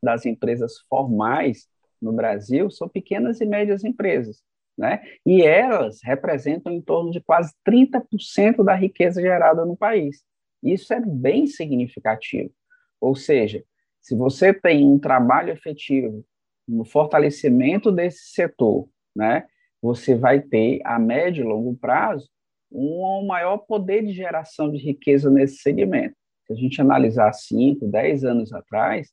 das 0.00 0.24
empresas 0.24 0.78
formais 0.88 1.66
no 2.00 2.12
Brasil 2.12 2.70
são 2.70 2.88
pequenas 2.88 3.40
e 3.40 3.44
médias 3.44 3.82
empresas, 3.82 4.40
né? 4.78 5.02
E 5.26 5.42
elas 5.42 5.98
representam 6.04 6.72
em 6.72 6.80
torno 6.80 7.10
de 7.10 7.20
quase 7.20 7.52
30% 7.68 8.62
da 8.62 8.76
riqueza 8.76 9.20
gerada 9.20 9.64
no 9.64 9.76
país. 9.76 10.22
Isso 10.62 10.94
é 10.94 11.00
bem 11.00 11.48
significativo. 11.48 12.52
Ou 13.00 13.16
seja, 13.16 13.64
se 14.00 14.14
você 14.14 14.54
tem 14.54 14.86
um 14.86 14.98
trabalho 14.98 15.52
efetivo 15.52 16.24
no 16.68 16.84
fortalecimento 16.84 17.90
desse 17.90 18.32
setor, 18.32 18.88
né, 19.16 19.46
você 19.80 20.14
vai 20.14 20.40
ter, 20.40 20.80
a 20.84 20.98
médio 20.98 21.44
e 21.44 21.48
longo 21.48 21.74
prazo, 21.76 22.28
um 22.70 23.24
maior 23.26 23.58
poder 23.58 24.04
de 24.04 24.12
geração 24.12 24.70
de 24.70 24.76
riqueza 24.76 25.30
nesse 25.30 25.58
segmento. 25.58 26.14
Se 26.46 26.52
a 26.52 26.56
gente 26.56 26.80
analisar 26.80 27.32
5, 27.32 27.86
10 27.86 28.24
anos 28.24 28.52
atrás, 28.52 29.10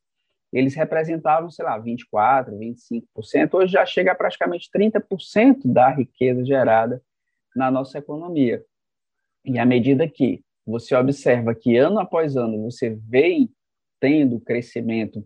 eles 0.51 0.73
representavam, 0.73 1.49
sei 1.49 1.65
lá, 1.65 1.79
24%, 1.79 2.51
25%, 2.57 3.53
hoje 3.53 3.73
já 3.73 3.85
chega 3.85 4.11
a 4.11 4.15
praticamente 4.15 4.69
30% 4.73 5.61
da 5.65 5.89
riqueza 5.89 6.45
gerada 6.45 7.01
na 7.55 7.71
nossa 7.71 7.97
economia. 7.97 8.63
E 9.43 9.59
à 9.59 9.65
medida 9.65 10.07
que 10.07 10.43
você 10.65 10.95
observa 10.95 11.53
que 11.53 11.77
ano 11.77 11.99
após 11.99 12.35
ano 12.35 12.63
você 12.63 12.89
vem 12.89 13.49
tendo 13.99 14.39
crescimento 14.39 15.25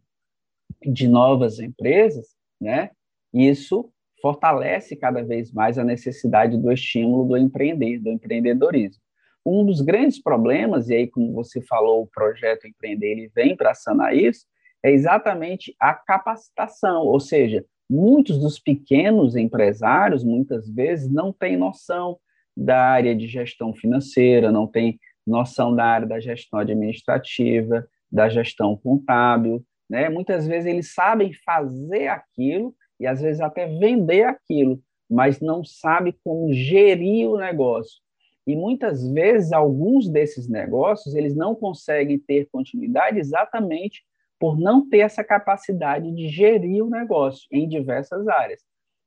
de 0.82 1.08
novas 1.08 1.60
empresas, 1.60 2.28
né? 2.60 2.92
Isso 3.34 3.92
fortalece 4.22 4.96
cada 4.96 5.24
vez 5.24 5.52
mais 5.52 5.78
a 5.78 5.84
necessidade 5.84 6.58
do 6.58 6.72
estímulo 6.72 7.28
do 7.28 7.38
empreender, 7.38 8.00
do 8.00 8.10
empreendedorismo. 8.10 9.02
Um 9.46 9.66
dos 9.66 9.82
grandes 9.82 10.22
problemas, 10.22 10.90
e 10.90 10.96
aí 10.96 11.08
como 11.08 11.34
você 11.34 11.62
falou, 11.62 12.04
o 12.04 12.08
projeto 12.08 12.68
Empreender 12.68 13.12
ele 13.12 13.32
vem 13.34 13.56
para 13.56 13.74
sanar 13.74 14.16
isso, 14.16 14.46
é 14.84 14.92
exatamente 14.92 15.76
a 15.80 15.94
capacitação, 15.94 17.04
ou 17.04 17.20
seja, 17.20 17.66
muitos 17.90 18.38
dos 18.38 18.60
pequenos 18.60 19.36
empresários, 19.36 20.24
muitas 20.24 20.70
vezes, 20.70 21.12
não 21.12 21.34
têm 21.34 21.58
noção 21.58 22.18
da 22.56 22.82
área 22.82 23.16
de 23.16 23.28
gestão 23.28 23.74
financeira, 23.74 24.52
não 24.52 24.68
têm 24.68 25.00
noção 25.26 25.76
da 25.76 25.86
área 25.86 26.08
da 26.08 26.20
gestão 26.20 26.60
administrativa, 26.60 27.88
da 28.12 28.30
gestão 28.30 28.76
contábil, 28.78 29.64
né? 29.90 30.08
Muitas 30.10 30.46
vezes 30.46 30.66
eles 30.66 30.94
sabem 30.94 31.34
fazer 31.34 32.08
aquilo 32.08 32.76
e 33.00 33.08
às 33.08 33.22
vezes 33.22 33.42
até 33.42 33.68
vender 33.68 34.24
aquilo, 34.24 34.80
mas 35.10 35.40
não 35.40 35.64
sabe 35.64 36.16
como 36.24 36.54
gerir 36.54 37.30
o 37.30 37.38
negócio. 37.38 38.00
E 38.46 38.56
muitas 38.56 39.08
vezes 39.12 39.52
alguns 39.52 40.10
desses 40.10 40.48
negócios 40.48 41.16
eles 41.16 41.36
não 41.36 41.56
conseguem 41.56 42.20
ter 42.20 42.48
continuidade 42.52 43.20
exatamente 43.20 44.04
por 44.40 44.58
não 44.58 44.88
ter 44.88 45.00
essa 45.00 45.24
capacidade 45.24 46.12
de 46.12 46.30
gerir 46.30 46.84
o 46.84 46.90
negócio 46.90 47.48
em 47.52 47.68
diversas 47.68 48.28
áreas. 48.28 48.62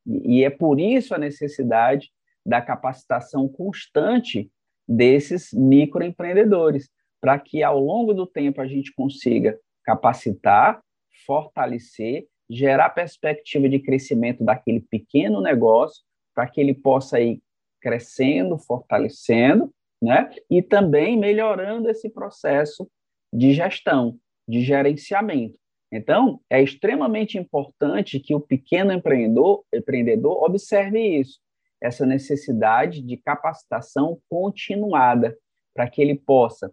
E 0.06 0.44
é 0.44 0.50
por 0.50 0.78
isso 0.78 1.14
a 1.14 1.18
necessidade 1.18 2.10
da 2.44 2.60
capacitação 2.60 3.48
constante 3.48 4.50
desses 4.86 5.52
microempreendedores, 5.52 6.90
para 7.20 7.38
que 7.38 7.62
ao 7.62 7.78
longo 7.78 8.12
do 8.12 8.26
tempo 8.26 8.60
a 8.60 8.66
gente 8.66 8.92
consiga 8.94 9.58
capacitar, 9.84 10.82
fortalecer, 11.26 12.26
gerar 12.48 12.90
perspectiva 12.90 13.68
de 13.68 13.78
crescimento 13.78 14.44
daquele 14.44 14.80
pequeno 14.80 15.40
negócio 15.40 16.02
para 16.34 16.46
que 16.48 16.60
ele 16.60 16.74
possa 16.74 17.20
ir 17.20 17.40
crescendo, 17.80 18.58
fortalecendo, 18.58 19.72
né? 20.00 20.30
E 20.50 20.62
também 20.62 21.16
melhorando 21.16 21.88
esse 21.88 22.08
processo 22.08 22.88
de 23.32 23.52
gestão, 23.52 24.18
de 24.48 24.62
gerenciamento. 24.62 25.58
Então, 25.90 26.40
é 26.48 26.62
extremamente 26.62 27.36
importante 27.38 28.18
que 28.18 28.34
o 28.34 28.40
pequeno 28.40 28.92
empreendedor, 28.92 29.64
empreendedor 29.72 30.42
observe 30.42 30.98
isso. 31.00 31.40
essa 31.82 32.06
necessidade 32.06 33.02
de 33.02 33.16
capacitação 33.16 34.20
continuada, 34.30 35.36
para 35.74 35.88
que 35.88 36.00
ele 36.00 36.14
possa, 36.14 36.72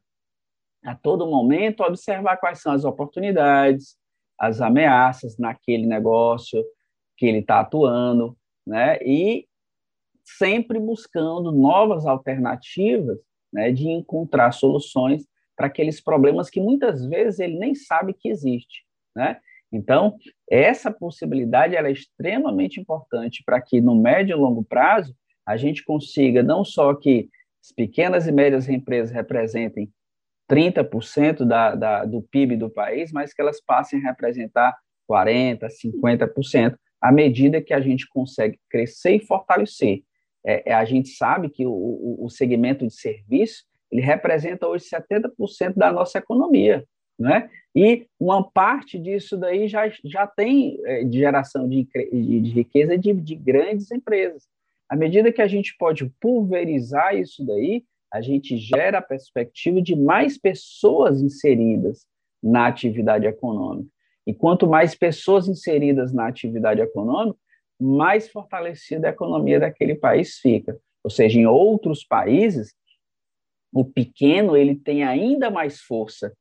a 0.84 0.96
todo 0.96 1.28
momento, 1.28 1.84
observar 1.84 2.38
quais 2.38 2.62
são 2.62 2.72
as 2.72 2.86
oportunidades, 2.86 3.98
as 4.40 4.62
ameaças 4.62 5.38
naquele 5.38 5.86
negócio 5.86 6.64
que 7.18 7.26
ele 7.26 7.40
está 7.40 7.60
atuando, 7.60 8.38
né? 8.66 8.98
E 9.02 9.46
sempre 10.24 10.80
buscando 10.80 11.52
novas 11.52 12.06
alternativas 12.06 13.20
né, 13.52 13.72
de 13.72 13.90
encontrar 13.90 14.52
soluções 14.52 15.28
para 15.56 15.68
aqueles 15.68 16.00
problemas 16.00 16.50
que 16.50 16.62
muitas 16.62 17.06
vezes 17.06 17.40
ele 17.40 17.58
nem 17.58 17.76
sabe 17.76 18.14
que 18.14 18.30
existe, 18.30 18.86
né? 19.16 19.40
Então, 19.72 20.16
essa 20.50 20.92
possibilidade 20.92 21.76
é 21.76 21.92
extremamente 21.92 22.80
importante 22.80 23.44
para 23.46 23.62
que 23.62 23.82
no 23.82 23.96
médio 23.96 24.36
e 24.36 24.40
longo 24.40 24.64
prazo 24.64 25.16
a 25.46 25.58
gente 25.58 25.84
consiga 25.84 26.42
não 26.42 26.64
só 26.64 26.94
que 26.94 27.30
as 27.64 27.72
pequenas 27.72 28.26
e 28.26 28.32
médias 28.32 28.70
empresas 28.70 29.12
representem 29.12 29.92
30% 30.50 31.46
da, 31.46 31.76
da, 31.76 32.06
do 32.06 32.22
PIB 32.22 32.58
do 32.58 32.70
país, 32.70 33.12
mas 33.12 33.34
que 33.34 33.42
elas 33.42 33.62
passem 33.62 34.00
a 34.00 34.10
representar 34.10 34.76
40%, 35.10 35.68
50%, 35.86 36.76
à 37.02 37.12
medida 37.12 37.62
que 37.62 37.74
a 37.74 37.80
gente 37.80 38.08
consegue 38.08 38.60
crescer 38.70 39.16
e 39.16 39.26
fortalecer. 39.26 40.02
É, 40.46 40.72
é, 40.72 40.74
a 40.74 40.86
gente 40.86 41.10
sabe 41.10 41.50
que 41.50 41.66
o, 41.66 42.18
o 42.20 42.30
segmento 42.30 42.86
de 42.86 42.94
serviço 42.94 43.64
ele 43.92 44.02
representa 44.02 44.68
hoje 44.68 44.86
70% 44.86 45.76
da 45.76 45.92
nossa 45.92 46.20
economia, 46.20 46.86
né? 47.18 47.50
E 47.76 48.08
uma 48.20 48.50
parte 48.50 48.98
disso 49.00 49.38
daí 49.38 49.68
já, 49.68 49.92
já 50.04 50.26
tem 50.28 50.80
é, 50.86 51.04
de 51.04 51.20
geração 51.20 51.68
de, 51.68 51.88
de, 52.12 52.50
riqueza 52.50 52.98
de, 52.98 53.14
de 53.14 53.36
grandes 53.36 53.92
empresas. 53.92 54.48
À 54.88 54.96
medida 54.96 55.32
que 55.32 55.42
a 55.42 55.48
gente 55.48 55.76
pode 55.78 56.12
pulverizar 56.20 57.16
isso 57.16 57.46
daí, 57.46 57.84
a 58.12 58.22
gente 58.22 58.58
gera 58.58 59.00
a 59.00 59.02
perspectiva 59.02 59.82
de 59.82 59.96
mais 59.96 60.38
pessoas 60.38 61.22
inseridas 61.22 62.06
na 62.42 62.68
atividade 62.68 63.28
econômica. 63.28 63.90
E 64.26 64.34
quanto 64.34 64.68
mais 64.68 64.96
pessoas 64.96 65.48
inseridas 65.48 66.14
na 66.14 66.28
atividade 66.28 66.82
econômica, 66.82 67.38
mais 67.80 68.30
fortalecida 68.30 69.08
a 69.08 69.12
economia 69.12 69.60
daquele 69.60 69.96
país 69.96 70.38
fica. 70.38 70.78
Ou 71.04 71.10
seja, 71.10 71.40
em 71.40 71.46
outros 71.46 72.04
países, 72.04 72.74
o 73.72 73.86
pequeno 73.86 74.58
ele 74.58 74.76
tem 74.76 75.04
ainda 75.04 75.50
mais 75.50 75.80
força, 75.80 76.34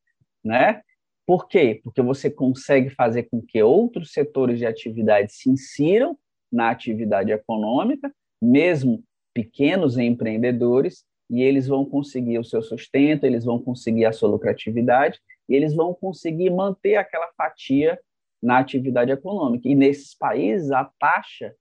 né? 0.45 0.83
Por 1.27 1.47
quê? 1.47 1.81
Porque 1.85 2.01
você 2.01 2.31
consegue 2.31 2.91
fazer 2.91 3.25
com 3.25 3.41
que 3.41 3.63
outros 3.63 4.13
setores 4.13 4.59
de 4.59 4.67
atividade 4.67 5.33
se 5.33 5.51
insiram 5.51 6.19
na 6.51 6.71
atividade 6.71 7.31
econômica, 7.31 8.11
mesmo 8.41 9.05
pequenos 9.35 9.99
empreendedores, 9.99 11.05
e 11.31 11.43
eles 11.43 11.67
vão 11.67 11.85
conseguir 11.85 12.39
o 12.39 12.45
seu 12.45 12.63
sustento, 12.63 13.25
eles 13.25 13.45
vão 13.45 13.59
conseguir 13.59 14.05
a 14.05 14.13
sua 14.13 14.29
lucratividade, 14.29 15.21
e 15.49 15.55
eles 15.55 15.75
vão 15.75 15.95
conseguir 15.95 16.51
manter 16.51 16.97
aquela 16.97 17.29
fatia 17.37 17.99
na 18.43 18.59
atividade 18.59 19.11
econômica. 19.11 19.69
E 19.69 19.75
nesses 19.75 20.15
países, 20.15 20.71
a 20.71 20.85
taxa 20.99 21.55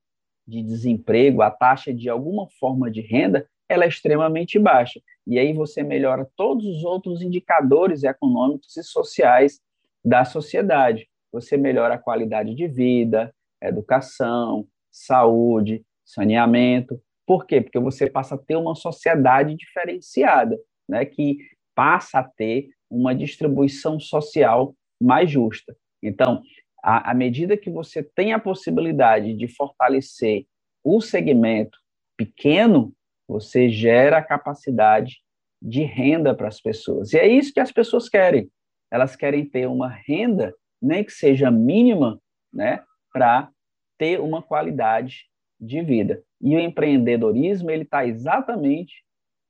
de 0.48 0.62
desemprego, 0.62 1.42
a 1.42 1.52
taxa 1.52 1.94
de 1.94 2.10
alguma 2.10 2.48
forma 2.60 2.90
de 2.90 3.02
renda, 3.02 3.48
ela 3.68 3.84
é 3.84 3.88
extremamente 3.88 4.58
baixa. 4.58 5.02
E 5.26 5.38
aí 5.38 5.52
você 5.52 5.84
melhora 5.84 6.30
todos 6.38 6.66
os 6.66 6.84
outros 6.86 7.22
indicadores 7.22 8.04
econômicos 8.04 8.78
e 8.78 8.84
sociais 8.84 9.60
da 10.04 10.24
sociedade. 10.24 11.10
Você 11.32 11.58
melhora 11.58 11.96
a 11.96 12.00
qualidade 12.00 12.56
de 12.56 12.68
vida, 12.68 13.34
educação, 13.62 14.66
saúde, 14.90 15.84
saneamento. 16.06 17.02
Por 17.28 17.46
quê? 17.46 17.60
Porque 17.60 17.78
você 17.78 18.10
passa 18.10 18.36
a 18.36 18.38
ter 18.38 18.56
uma 18.56 18.74
sociedade 18.74 19.54
diferenciada, 19.54 20.58
né, 20.88 21.04
que 21.04 21.38
passa 21.76 22.20
a 22.20 22.24
ter 22.24 22.70
uma 22.90 23.14
distribuição 23.14 24.00
social 24.00 24.74
mais 25.00 25.30
justa. 25.30 25.76
Então, 26.02 26.42
à, 26.82 27.14
medida 27.14 27.58
que 27.58 27.70
você 27.70 28.02
tem 28.02 28.32
a 28.32 28.40
possibilidade 28.40 29.34
de 29.34 29.48
fortalecer 29.48 30.46
o 30.82 31.02
segmento 31.02 31.78
pequeno, 32.16 32.94
você 33.28 33.70
gera 33.70 34.20
a 34.20 34.24
capacidade 34.24 35.18
de 35.62 35.84
renda 35.84 36.34
para 36.34 36.48
as 36.48 36.62
pessoas. 36.62 37.12
E 37.12 37.18
é 37.18 37.28
isso 37.28 37.54
que 37.54 37.60
as 37.60 37.74
pessoas 37.74 38.08
querem. 38.08 38.50
Elas 38.90 39.18
querem 39.18 39.44
ter 39.44 39.68
uma 39.68 39.90
renda, 39.90 40.56
nem 40.82 41.04
que 41.04 41.12
seja 41.12 41.52
mínima, 41.52 42.22
né, 42.54 42.82
para 43.12 43.50
ter 43.98 44.22
uma 44.22 44.42
qualidade 44.42 45.26
de 45.60 45.82
vida. 45.82 46.24
E 46.42 46.56
o 46.56 46.60
empreendedorismo 46.60 47.72
ele 47.72 47.84
está 47.84 48.06
exatamente 48.06 49.04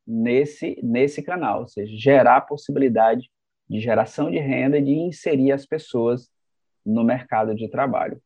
nesse 0.05 0.79
nesse 0.81 1.21
canal, 1.21 1.61
ou 1.61 1.67
seja, 1.67 1.91
gerar 1.97 2.37
a 2.37 2.41
possibilidade 2.41 3.29
de 3.69 3.79
geração 3.79 4.31
de 4.31 4.39
renda 4.39 4.77
e 4.77 4.83
de 4.83 4.93
inserir 4.93 5.51
as 5.51 5.65
pessoas 5.65 6.29
no 6.85 7.03
mercado 7.03 7.53
de 7.53 7.67
trabalho. 7.67 8.21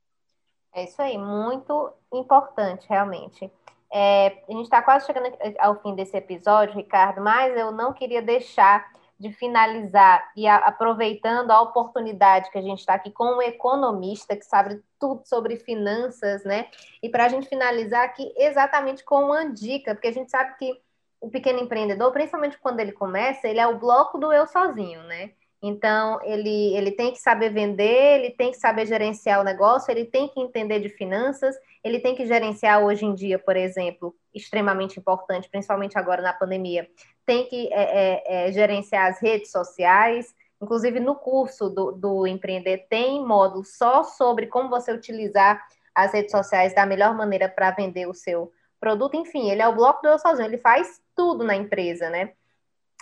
É 0.74 0.84
isso 0.84 1.02
aí, 1.02 1.18
muito 1.18 1.92
importante, 2.14 2.88
realmente. 2.88 3.52
É, 3.92 4.28
a 4.48 4.52
gente 4.52 4.64
está 4.64 4.82
quase 4.82 5.06
chegando 5.06 5.36
ao 5.60 5.82
fim 5.82 5.96
desse 5.96 6.16
episódio, 6.16 6.76
Ricardo, 6.76 7.22
mas 7.22 7.58
eu 7.58 7.72
não 7.72 7.92
queria 7.92 8.22
deixar 8.22 8.90
de 9.22 9.32
finalizar 9.32 10.32
e 10.36 10.48
a, 10.48 10.56
aproveitando 10.58 11.52
a 11.52 11.62
oportunidade 11.62 12.50
que 12.50 12.58
a 12.58 12.62
gente 12.62 12.80
está 12.80 12.96
aqui 12.96 13.12
com 13.12 13.38
um 13.38 13.42
economista 13.42 14.36
que 14.36 14.44
sabe 14.44 14.82
tudo 15.00 15.22
sobre 15.26 15.58
finanças, 15.58 16.44
né? 16.44 16.68
E 17.04 17.08
para 17.08 17.26
a 17.26 17.30
gente 17.30 17.48
finalizar 17.48 18.04
aqui 18.04 18.34
exatamente 18.36 19.06
com 19.06 19.26
uma 19.26 19.46
dica, 19.46 19.94
porque 19.94 20.08
a 20.08 20.14
gente 20.14 20.32
sabe 20.32 20.58
que 20.58 20.74
o 21.22 21.30
pequeno 21.30 21.60
empreendedor, 21.60 22.12
principalmente 22.12 22.58
quando 22.58 22.80
ele 22.80 22.92
começa, 22.92 23.48
ele 23.48 23.60
é 23.60 23.68
o 23.68 23.78
bloco 23.78 24.18
do 24.18 24.34
eu 24.34 24.48
sozinho, 24.48 25.04
né? 25.04 25.32
Então, 25.64 26.20
ele, 26.24 26.76
ele 26.76 26.92
tem 26.92 27.12
que 27.12 27.20
saber 27.20 27.52
vender, 27.52 28.20
ele 28.20 28.32
tem 28.32 28.50
que 28.50 28.58
saber 28.58 28.88
gerenciar 28.88 29.40
o 29.40 29.44
negócio, 29.44 29.92
ele 29.92 30.06
tem 30.06 30.28
que 30.28 30.40
entender 30.40 30.80
de 30.80 30.90
finanças, 30.90 31.56
ele 31.84 32.00
tem 32.00 32.16
que 32.16 32.26
gerenciar 32.26 32.84
hoje 32.84 33.06
em 33.06 33.14
dia, 33.14 33.38
por 33.38 33.56
exemplo, 33.56 34.16
extremamente 34.34 35.00
importante, 35.00 35.48
principalmente 35.48 36.00
agora 36.00 36.24
na 36.24 36.34
pandemia, 36.34 36.90
tem 37.26 37.48
que 37.48 37.72
é, 37.72 37.82
é, 37.82 38.48
é, 38.48 38.52
gerenciar 38.52 39.10
as 39.10 39.20
redes 39.20 39.52
sociais. 39.52 40.34
Inclusive, 40.62 41.00
no 41.00 41.16
curso 41.16 41.70
do, 41.70 41.92
do 41.92 42.28
Empreender, 42.28 42.86
tem 42.90 43.26
módulo 43.26 43.64
só 43.64 44.04
sobre 44.04 44.48
como 44.48 44.70
você 44.70 44.92
utilizar 44.92 45.66
as 45.94 46.14
redes 46.14 46.32
sociais 46.32 46.74
da 46.74 46.86
melhor 46.86 47.16
maneira 47.16 47.50
para 47.50 47.72
vender 47.72 48.08
o 48.08 48.14
seu 48.14 48.52
produto. 48.80 49.16
Enfim, 49.16 49.50
ele 49.50 49.62
é 49.62 49.68
o 49.68 49.76
bloco 49.76 50.02
do 50.02 50.08
eu 50.08 50.20
sozinho, 50.20 50.48
ele 50.48 50.58
faz 50.58 51.02
tudo 51.16 51.44
na 51.44 51.56
empresa, 51.56 52.10
né? 52.10 52.34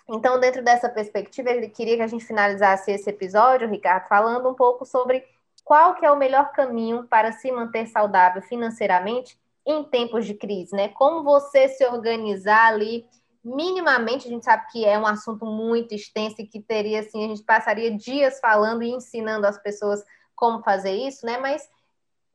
Então, 0.09 0.39
dentro 0.39 0.63
dessa 0.63 0.89
perspectiva, 0.89 1.51
ele 1.51 1.69
queria 1.69 1.97
que 1.97 2.01
a 2.01 2.07
gente 2.07 2.25
finalizasse 2.25 2.91
esse 2.91 3.09
episódio, 3.09 3.69
Ricardo, 3.69 4.07
falando 4.07 4.49
um 4.49 4.55
pouco 4.55 4.83
sobre 4.83 5.23
qual 5.63 5.93
que 5.95 6.05
é 6.05 6.11
o 6.11 6.17
melhor 6.17 6.51
caminho 6.51 7.03
para 7.07 7.31
se 7.31 7.51
manter 7.51 7.85
saudável 7.87 8.41
financeiramente 8.41 9.39
em 9.65 9.83
tempos 9.83 10.25
de 10.25 10.33
crise, 10.33 10.75
né? 10.75 10.89
Como 10.89 11.23
você 11.23 11.67
se 11.69 11.85
organizar 11.85 12.69
ali 12.69 13.05
minimamente, 13.43 14.27
a 14.27 14.31
gente 14.31 14.45
sabe 14.45 14.67
que 14.71 14.85
é 14.85 14.97
um 14.97 15.05
assunto 15.05 15.45
muito 15.45 15.93
extenso 15.93 16.35
e 16.39 16.47
que 16.47 16.61
teria 16.61 16.99
assim, 16.99 17.23
a 17.23 17.27
gente 17.27 17.43
passaria 17.43 17.95
dias 17.95 18.39
falando 18.39 18.83
e 18.83 18.89
ensinando 18.89 19.47
as 19.47 19.57
pessoas 19.57 20.03
como 20.35 20.63
fazer 20.63 20.91
isso, 20.91 21.25
né? 21.25 21.37
Mas 21.37 21.67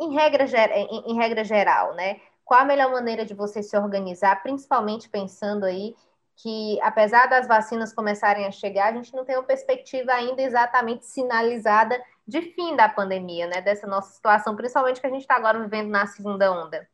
em 0.00 0.14
regra, 0.14 0.44
em, 0.76 1.12
em 1.12 1.16
regra 1.16 1.44
geral, 1.44 1.94
né? 1.94 2.20
Qual 2.44 2.60
a 2.60 2.64
melhor 2.64 2.90
maneira 2.90 3.24
de 3.24 3.34
você 3.34 3.62
se 3.62 3.76
organizar, 3.76 4.42
principalmente 4.42 5.08
pensando 5.08 5.64
aí 5.64 5.94
que, 6.36 6.80
apesar 6.82 7.26
das 7.26 7.46
vacinas 7.46 7.92
começarem 7.92 8.44
a 8.46 8.50
chegar, 8.50 8.92
a 8.92 8.96
gente 8.96 9.14
não 9.14 9.24
tem 9.24 9.36
uma 9.36 9.44
perspectiva 9.44 10.12
ainda 10.12 10.42
exatamente 10.42 11.06
sinalizada 11.06 12.00
de 12.26 12.40
fim 12.40 12.74
da 12.74 12.88
pandemia, 12.88 13.46
né? 13.46 13.60
Dessa 13.60 13.86
nossa 13.86 14.12
situação, 14.12 14.56
principalmente 14.56 15.00
que 15.00 15.06
a 15.06 15.10
gente 15.10 15.22
está 15.22 15.36
agora 15.36 15.60
vivendo 15.60 15.88
na 15.90 16.06
segunda 16.06 16.50
onda. 16.50 16.86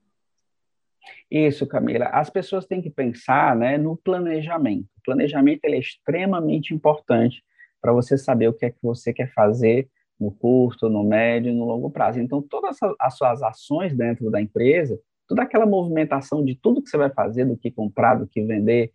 Isso, 1.30 1.66
Camila. 1.66 2.06
As 2.06 2.30
pessoas 2.30 2.66
têm 2.66 2.82
que 2.82 2.90
pensar 2.90 3.56
né, 3.56 3.78
no 3.78 3.96
planejamento. 3.96 4.86
O 4.98 5.02
planejamento 5.04 5.64
é 5.64 5.78
extremamente 5.78 6.74
importante 6.74 7.42
para 7.80 7.92
você 7.92 8.18
saber 8.18 8.48
o 8.48 8.52
que 8.52 8.66
é 8.66 8.70
que 8.70 8.82
você 8.82 9.12
quer 9.12 9.32
fazer 9.32 9.88
no 10.20 10.30
curto, 10.30 10.88
no 10.88 11.02
médio 11.02 11.52
no 11.52 11.64
longo 11.64 11.90
prazo. 11.90 12.20
Então, 12.20 12.42
todas 12.42 12.76
as 13.00 13.16
suas 13.16 13.42
ações 13.42 13.96
dentro 13.96 14.30
da 14.30 14.40
empresa, 14.40 15.00
toda 15.26 15.42
aquela 15.42 15.64
movimentação 15.64 16.44
de 16.44 16.54
tudo 16.54 16.82
que 16.82 16.90
você 16.90 16.98
vai 16.98 17.10
fazer, 17.10 17.46
do 17.46 17.56
que 17.56 17.70
comprar, 17.70 18.16
do 18.16 18.26
que 18.26 18.44
vender, 18.44 18.92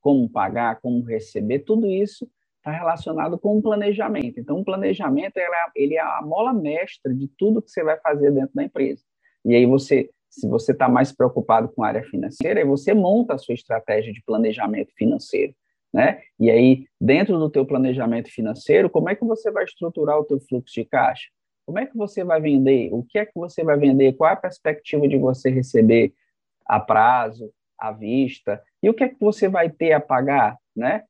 como 0.00 0.30
pagar, 0.30 0.80
como 0.80 1.02
receber, 1.02 1.60
tudo 1.60 1.86
isso 1.88 2.30
está 2.58 2.70
relacionado 2.70 3.38
com 3.38 3.58
o 3.58 3.62
planejamento. 3.62 4.38
Então, 4.38 4.60
o 4.60 4.64
planejamento 4.64 5.36
é, 5.38 5.46
ele 5.74 5.96
é 5.96 6.00
a 6.00 6.22
mola 6.22 6.52
mestra 6.52 7.12
de 7.12 7.28
tudo 7.36 7.60
que 7.60 7.70
você 7.70 7.82
vai 7.82 7.98
fazer 7.98 8.30
dentro 8.30 8.54
da 8.54 8.62
empresa. 8.62 9.02
E 9.44 9.54
aí 9.54 9.66
você, 9.66 10.10
se 10.30 10.48
você 10.48 10.72
está 10.72 10.88
mais 10.88 11.12
preocupado 11.12 11.68
com 11.68 11.82
a 11.82 11.88
área 11.88 12.02
financeira, 12.04 12.60
aí 12.60 12.66
você 12.66 12.94
monta 12.94 13.34
a 13.34 13.38
sua 13.38 13.54
estratégia 13.54 14.12
de 14.12 14.22
planejamento 14.22 14.92
financeiro, 14.96 15.54
né? 15.92 16.20
E 16.38 16.50
aí, 16.50 16.86
dentro 17.00 17.38
do 17.38 17.50
teu 17.50 17.64
planejamento 17.64 18.30
financeiro, 18.30 18.90
como 18.90 19.08
é 19.08 19.14
que 19.14 19.24
você 19.24 19.50
vai 19.50 19.64
estruturar 19.64 20.18
o 20.18 20.24
teu 20.24 20.38
fluxo 20.40 20.74
de 20.74 20.84
caixa? 20.84 21.28
Como 21.66 21.78
é 21.78 21.86
que 21.86 21.96
você 21.96 22.24
vai 22.24 22.40
vender? 22.40 22.90
O 22.92 23.02
que 23.02 23.18
é 23.18 23.26
que 23.26 23.32
você 23.34 23.62
vai 23.62 23.78
vender? 23.78 24.14
Qual 24.14 24.30
é 24.30 24.32
a 24.32 24.36
perspectiva 24.36 25.06
de 25.06 25.18
você 25.18 25.50
receber 25.50 26.14
a 26.68 26.78
prazo, 26.78 27.50
à 27.78 27.90
vista. 27.90 28.62
E 28.82 28.90
o 28.90 28.94
que 28.94 29.04
é 29.04 29.08
que 29.08 29.18
você 29.18 29.48
vai 29.48 29.70
ter 29.70 29.92
a 29.92 30.00
pagar, 30.00 30.58
né? 30.76 31.04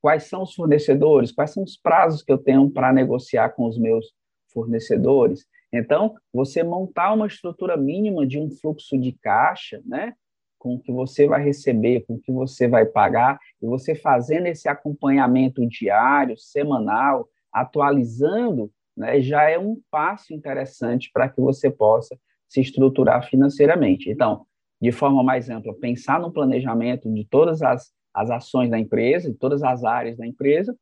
Quais 0.00 0.24
são 0.24 0.42
os 0.42 0.54
fornecedores? 0.54 1.32
Quais 1.32 1.50
são 1.50 1.62
os 1.62 1.76
prazos 1.76 2.22
que 2.22 2.32
eu 2.32 2.38
tenho 2.38 2.70
para 2.70 2.92
negociar 2.92 3.50
com 3.50 3.66
os 3.66 3.78
meus 3.78 4.14
fornecedores? 4.52 5.44
Então, 5.72 6.14
você 6.32 6.62
montar 6.62 7.12
uma 7.12 7.26
estrutura 7.26 7.76
mínima 7.76 8.26
de 8.26 8.38
um 8.38 8.50
fluxo 8.50 8.98
de 8.98 9.12
caixa, 9.12 9.82
né? 9.84 10.14
Com 10.58 10.74
o 10.74 10.80
que 10.80 10.92
você 10.92 11.26
vai 11.26 11.42
receber, 11.42 12.04
com 12.06 12.14
o 12.14 12.20
que 12.20 12.32
você 12.32 12.66
vai 12.66 12.86
pagar, 12.86 13.38
e 13.60 13.66
você 13.66 13.94
fazendo 13.94 14.46
esse 14.46 14.68
acompanhamento 14.68 15.66
diário, 15.66 16.36
semanal, 16.38 17.28
atualizando, 17.52 18.70
né, 18.96 19.20
já 19.20 19.48
é 19.50 19.58
um 19.58 19.78
passo 19.90 20.32
interessante 20.32 21.10
para 21.12 21.28
que 21.28 21.40
você 21.40 21.70
possa 21.70 22.18
se 22.48 22.60
estruturar 22.60 23.28
financeiramente. 23.28 24.10
Então, 24.10 24.46
de 24.80 24.92
forma 24.92 25.22
mais 25.22 25.50
ampla, 25.50 25.74
pensar 25.74 26.20
no 26.20 26.32
planejamento 26.32 27.12
de 27.12 27.24
todas 27.24 27.62
as, 27.62 27.92
as 28.14 28.30
ações 28.30 28.70
da 28.70 28.78
empresa, 28.78 29.30
de 29.30 29.36
todas 29.36 29.62
as 29.62 29.84
áreas 29.84 30.16
da 30.16 30.26
empresa, 30.26 30.76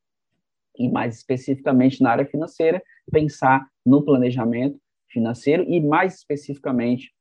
e 0.77 0.89
mais 0.89 1.17
especificamente 1.17 2.03
na 2.03 2.11
área 2.11 2.27
financeira, 2.27 2.83
pensar 3.11 3.67
no 3.85 4.03
planejamento 4.03 4.79
financeiro 5.09 5.65
e 5.69 5.81
mais 5.81 6.15
especificamente 6.15 7.13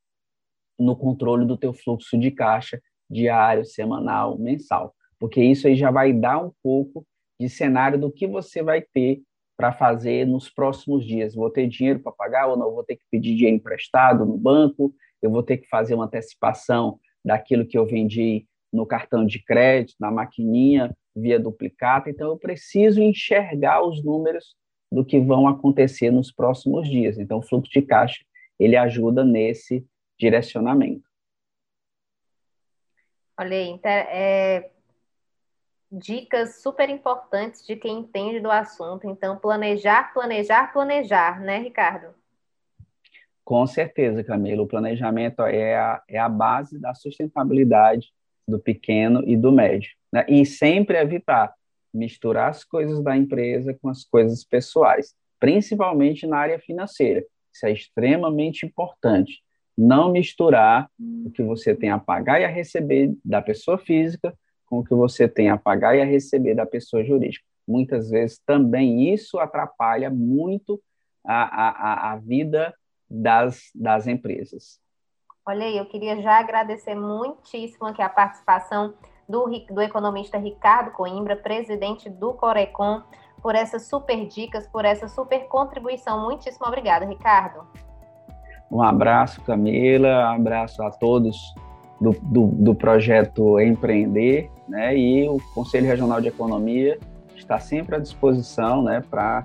no 0.78 0.96
controle 0.96 1.46
do 1.46 1.56
teu 1.56 1.72
fluxo 1.72 2.18
de 2.18 2.30
caixa 2.30 2.80
diário, 3.08 3.64
semanal, 3.64 4.38
mensal, 4.38 4.94
porque 5.18 5.42
isso 5.42 5.66
aí 5.66 5.76
já 5.76 5.90
vai 5.90 6.12
dar 6.12 6.38
um 6.38 6.52
pouco 6.62 7.06
de 7.38 7.48
cenário 7.48 7.98
do 7.98 8.10
que 8.10 8.26
você 8.26 8.62
vai 8.62 8.82
ter 8.82 9.22
para 9.56 9.72
fazer 9.72 10.26
nos 10.26 10.50
próximos 10.50 11.06
dias. 11.06 11.34
Vou 11.34 11.50
ter 11.50 11.68
dinheiro 11.68 12.00
para 12.00 12.12
pagar 12.12 12.48
ou 12.48 12.56
não? 12.56 12.72
Vou 12.72 12.82
ter 12.82 12.96
que 12.96 13.04
pedir 13.10 13.34
dinheiro 13.36 13.56
emprestado 13.56 14.24
no 14.24 14.36
banco? 14.36 14.92
Eu 15.22 15.30
vou 15.30 15.42
ter 15.42 15.58
que 15.58 15.68
fazer 15.68 15.94
uma 15.94 16.06
antecipação 16.06 16.98
daquilo 17.24 17.66
que 17.66 17.78
eu 17.78 17.86
vendi 17.86 18.46
no 18.72 18.84
cartão 18.84 19.24
de 19.24 19.42
crédito, 19.42 19.94
na 20.00 20.10
maquininha, 20.10 20.94
via 21.14 21.38
duplicata. 21.38 22.10
Então, 22.10 22.28
eu 22.28 22.36
preciso 22.36 23.00
enxergar 23.00 23.86
os 23.86 24.02
números 24.02 24.56
do 24.94 25.04
que 25.04 25.18
vão 25.18 25.48
acontecer 25.48 26.10
nos 26.10 26.30
próximos 26.30 26.88
dias. 26.88 27.18
Então, 27.18 27.38
o 27.38 27.42
fluxo 27.42 27.70
de 27.72 27.82
caixa 27.82 28.24
ele 28.58 28.76
ajuda 28.76 29.24
nesse 29.24 29.84
direcionamento. 30.18 31.02
Olha 33.36 33.56
aí, 33.56 33.80
é, 33.84 34.70
dicas 35.90 36.62
super 36.62 36.88
importantes 36.88 37.66
de 37.66 37.74
quem 37.74 37.98
entende 37.98 38.38
do 38.38 38.50
assunto. 38.50 39.08
Então, 39.08 39.36
planejar, 39.36 40.14
planejar, 40.14 40.72
planejar, 40.72 41.40
né, 41.40 41.58
Ricardo? 41.58 42.14
Com 43.44 43.66
certeza, 43.66 44.22
Camila. 44.22 44.62
O 44.62 44.68
planejamento 44.68 45.42
é 45.42 45.76
a, 45.76 46.02
é 46.08 46.18
a 46.18 46.28
base 46.28 46.78
da 46.78 46.94
sustentabilidade 46.94 48.12
do 48.46 48.60
pequeno 48.60 49.22
e 49.26 49.36
do 49.36 49.50
médio. 49.50 49.90
Né? 50.12 50.24
E 50.28 50.46
sempre 50.46 50.96
evitar 50.96 51.52
misturar 51.94 52.50
as 52.50 52.64
coisas 52.64 53.02
da 53.02 53.16
empresa 53.16 53.76
com 53.80 53.88
as 53.88 54.04
coisas 54.04 54.44
pessoais, 54.44 55.14
principalmente 55.38 56.26
na 56.26 56.38
área 56.38 56.58
financeira. 56.58 57.24
Isso 57.52 57.66
é 57.66 57.72
extremamente 57.72 58.66
importante. 58.66 59.42
Não 59.76 60.10
misturar 60.10 60.88
o 60.98 61.30
que 61.30 61.42
você 61.42 61.74
tem 61.74 61.90
a 61.90 61.98
pagar 61.98 62.40
e 62.40 62.44
a 62.44 62.48
receber 62.48 63.14
da 63.24 63.40
pessoa 63.40 63.78
física 63.78 64.36
com 64.66 64.80
o 64.80 64.84
que 64.84 64.94
você 64.94 65.28
tem 65.28 65.50
a 65.50 65.56
pagar 65.56 65.96
e 65.96 66.00
a 66.00 66.04
receber 66.04 66.54
da 66.54 66.66
pessoa 66.66 67.04
jurídica. 67.04 67.44
Muitas 67.66 68.10
vezes 68.10 68.40
também 68.44 69.12
isso 69.12 69.38
atrapalha 69.38 70.10
muito 70.10 70.80
a, 71.24 71.42
a, 71.42 72.12
a 72.12 72.16
vida 72.16 72.74
das, 73.08 73.70
das 73.74 74.06
empresas. 74.06 74.80
Olha 75.46 75.66
aí, 75.66 75.76
eu 75.76 75.86
queria 75.86 76.20
já 76.22 76.38
agradecer 76.38 76.94
muitíssimo 76.94 77.86
aqui 77.86 78.02
a 78.02 78.08
participação 78.08 78.94
do, 79.28 79.46
do 79.70 79.80
economista 79.80 80.38
Ricardo 80.38 80.90
Coimbra, 80.90 81.36
presidente 81.36 82.08
do 82.08 82.32
Corecon, 82.32 83.02
por 83.42 83.54
essas 83.54 83.86
super 83.86 84.26
dicas, 84.26 84.66
por 84.66 84.84
essa 84.84 85.08
super 85.08 85.46
contribuição. 85.48 86.24
Muitíssimo 86.24 86.66
obrigada, 86.66 87.04
Ricardo. 87.04 87.66
Um 88.70 88.82
abraço, 88.82 89.40
Camila, 89.42 90.30
um 90.30 90.36
abraço 90.36 90.82
a 90.82 90.90
todos 90.90 91.54
do, 92.00 92.12
do, 92.22 92.46
do 92.46 92.74
projeto 92.74 93.60
Empreender, 93.60 94.50
né? 94.68 94.96
E 94.96 95.28
o 95.28 95.38
Conselho 95.54 95.86
Regional 95.86 96.20
de 96.20 96.28
Economia 96.28 96.98
está 97.36 97.58
sempre 97.58 97.96
à 97.96 97.98
disposição, 97.98 98.82
né, 98.82 99.02
para 99.10 99.44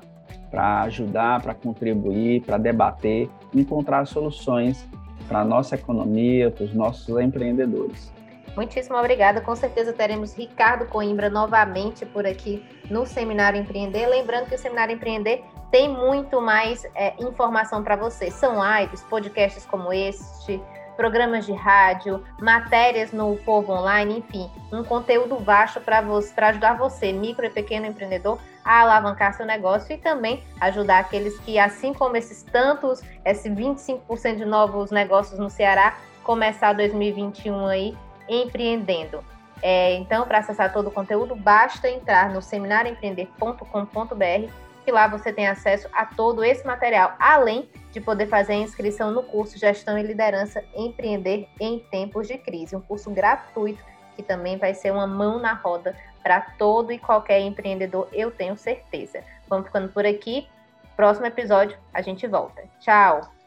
para 0.49 0.81
ajudar, 0.81 1.41
para 1.41 1.53
contribuir, 1.53 2.41
para 2.41 2.57
debater, 2.57 3.29
encontrar 3.53 4.05
soluções 4.05 4.87
para 5.27 5.41
a 5.41 5.45
nossa 5.45 5.75
economia, 5.75 6.49
para 6.49 6.63
os 6.63 6.73
nossos 6.73 7.07
empreendedores. 7.19 8.11
Muitíssimo 8.55 8.97
obrigada. 8.97 9.41
Com 9.41 9.55
certeza 9.55 9.93
teremos 9.93 10.33
Ricardo 10.33 10.85
Coimbra 10.85 11.29
novamente 11.29 12.05
por 12.05 12.25
aqui 12.25 12.65
no 12.89 13.05
Seminário 13.05 13.59
Empreender. 13.59 14.07
Lembrando 14.07 14.47
que 14.47 14.55
o 14.55 14.59
Seminário 14.59 14.95
Empreender 14.95 15.43
tem 15.71 15.87
muito 15.87 16.41
mais 16.41 16.85
é, 16.95 17.13
informação 17.19 17.83
para 17.83 17.95
você. 17.95 18.31
São 18.31 18.57
lives, 18.79 19.03
podcasts 19.03 19.65
como 19.65 19.93
este, 19.93 20.61
programas 20.97 21.45
de 21.45 21.53
rádio, 21.53 22.21
matérias 22.41 23.13
no 23.13 23.37
Povo 23.37 23.71
Online, 23.71 24.19
enfim, 24.19 24.51
um 24.69 24.83
conteúdo 24.83 25.37
vasto 25.37 25.79
para 25.79 25.99
ajudar 26.49 26.77
você, 26.77 27.13
micro 27.13 27.45
e 27.45 27.49
pequeno 27.49 27.85
empreendedor, 27.85 28.37
a 28.65 28.81
alavancar 28.81 29.33
seu 29.33 29.45
negócio 29.45 29.93
e 29.93 29.97
também 29.97 30.43
ajudar 30.59 30.99
aqueles 30.99 31.39
que, 31.39 31.57
assim 31.57 31.93
como 31.93 32.17
esses 32.17 32.43
tantos, 32.43 33.01
esse 33.23 33.49
25% 33.49 34.35
de 34.35 34.45
novos 34.45 34.91
negócios 34.91 35.39
no 35.39 35.49
Ceará, 35.49 35.97
começar 36.21 36.73
2021 36.73 37.65
aí 37.67 37.97
empreendendo. 38.29 39.21
É, 39.61 39.95
então, 39.95 40.25
para 40.25 40.37
acessar 40.37 40.71
todo 40.71 40.87
o 40.87 40.91
conteúdo, 40.91 41.35
basta 41.35 41.89
entrar 41.89 42.29
no 42.29 42.41
seminarioempreender.com.br 42.41 44.69
que 44.85 44.91
lá 44.91 45.07
você 45.07 45.33
tem 45.33 45.47
acesso 45.47 45.87
a 45.91 46.05
todo 46.05 46.43
esse 46.43 46.65
material, 46.65 47.15
além 47.19 47.69
de 47.91 47.99
poder 47.99 48.27
fazer 48.27 48.53
a 48.53 48.57
inscrição 48.57 49.11
no 49.11 49.21
curso 49.21 49.57
Gestão 49.57 49.97
e 49.97 50.03
Liderança 50.03 50.63
Empreender 50.75 51.47
em 51.59 51.79
Tempos 51.91 52.27
de 52.27 52.37
Crise, 52.37 52.75
um 52.75 52.81
curso 52.81 53.11
gratuito 53.11 53.83
que 54.15 54.23
também 54.23 54.57
vai 54.57 54.73
ser 54.73 54.91
uma 54.91 55.07
mão 55.07 55.39
na 55.39 55.53
roda 55.53 55.95
para 56.21 56.41
todo 56.41 56.91
e 56.91 56.99
qualquer 56.99 57.39
empreendedor, 57.39 58.09
eu 58.11 58.31
tenho 58.31 58.57
certeza. 58.57 59.23
Vamos 59.47 59.67
ficando 59.67 59.89
por 59.89 60.05
aqui. 60.05 60.47
Próximo 60.95 61.25
episódio 61.25 61.77
a 61.93 62.01
gente 62.01 62.27
volta. 62.27 62.63
Tchau! 62.81 63.38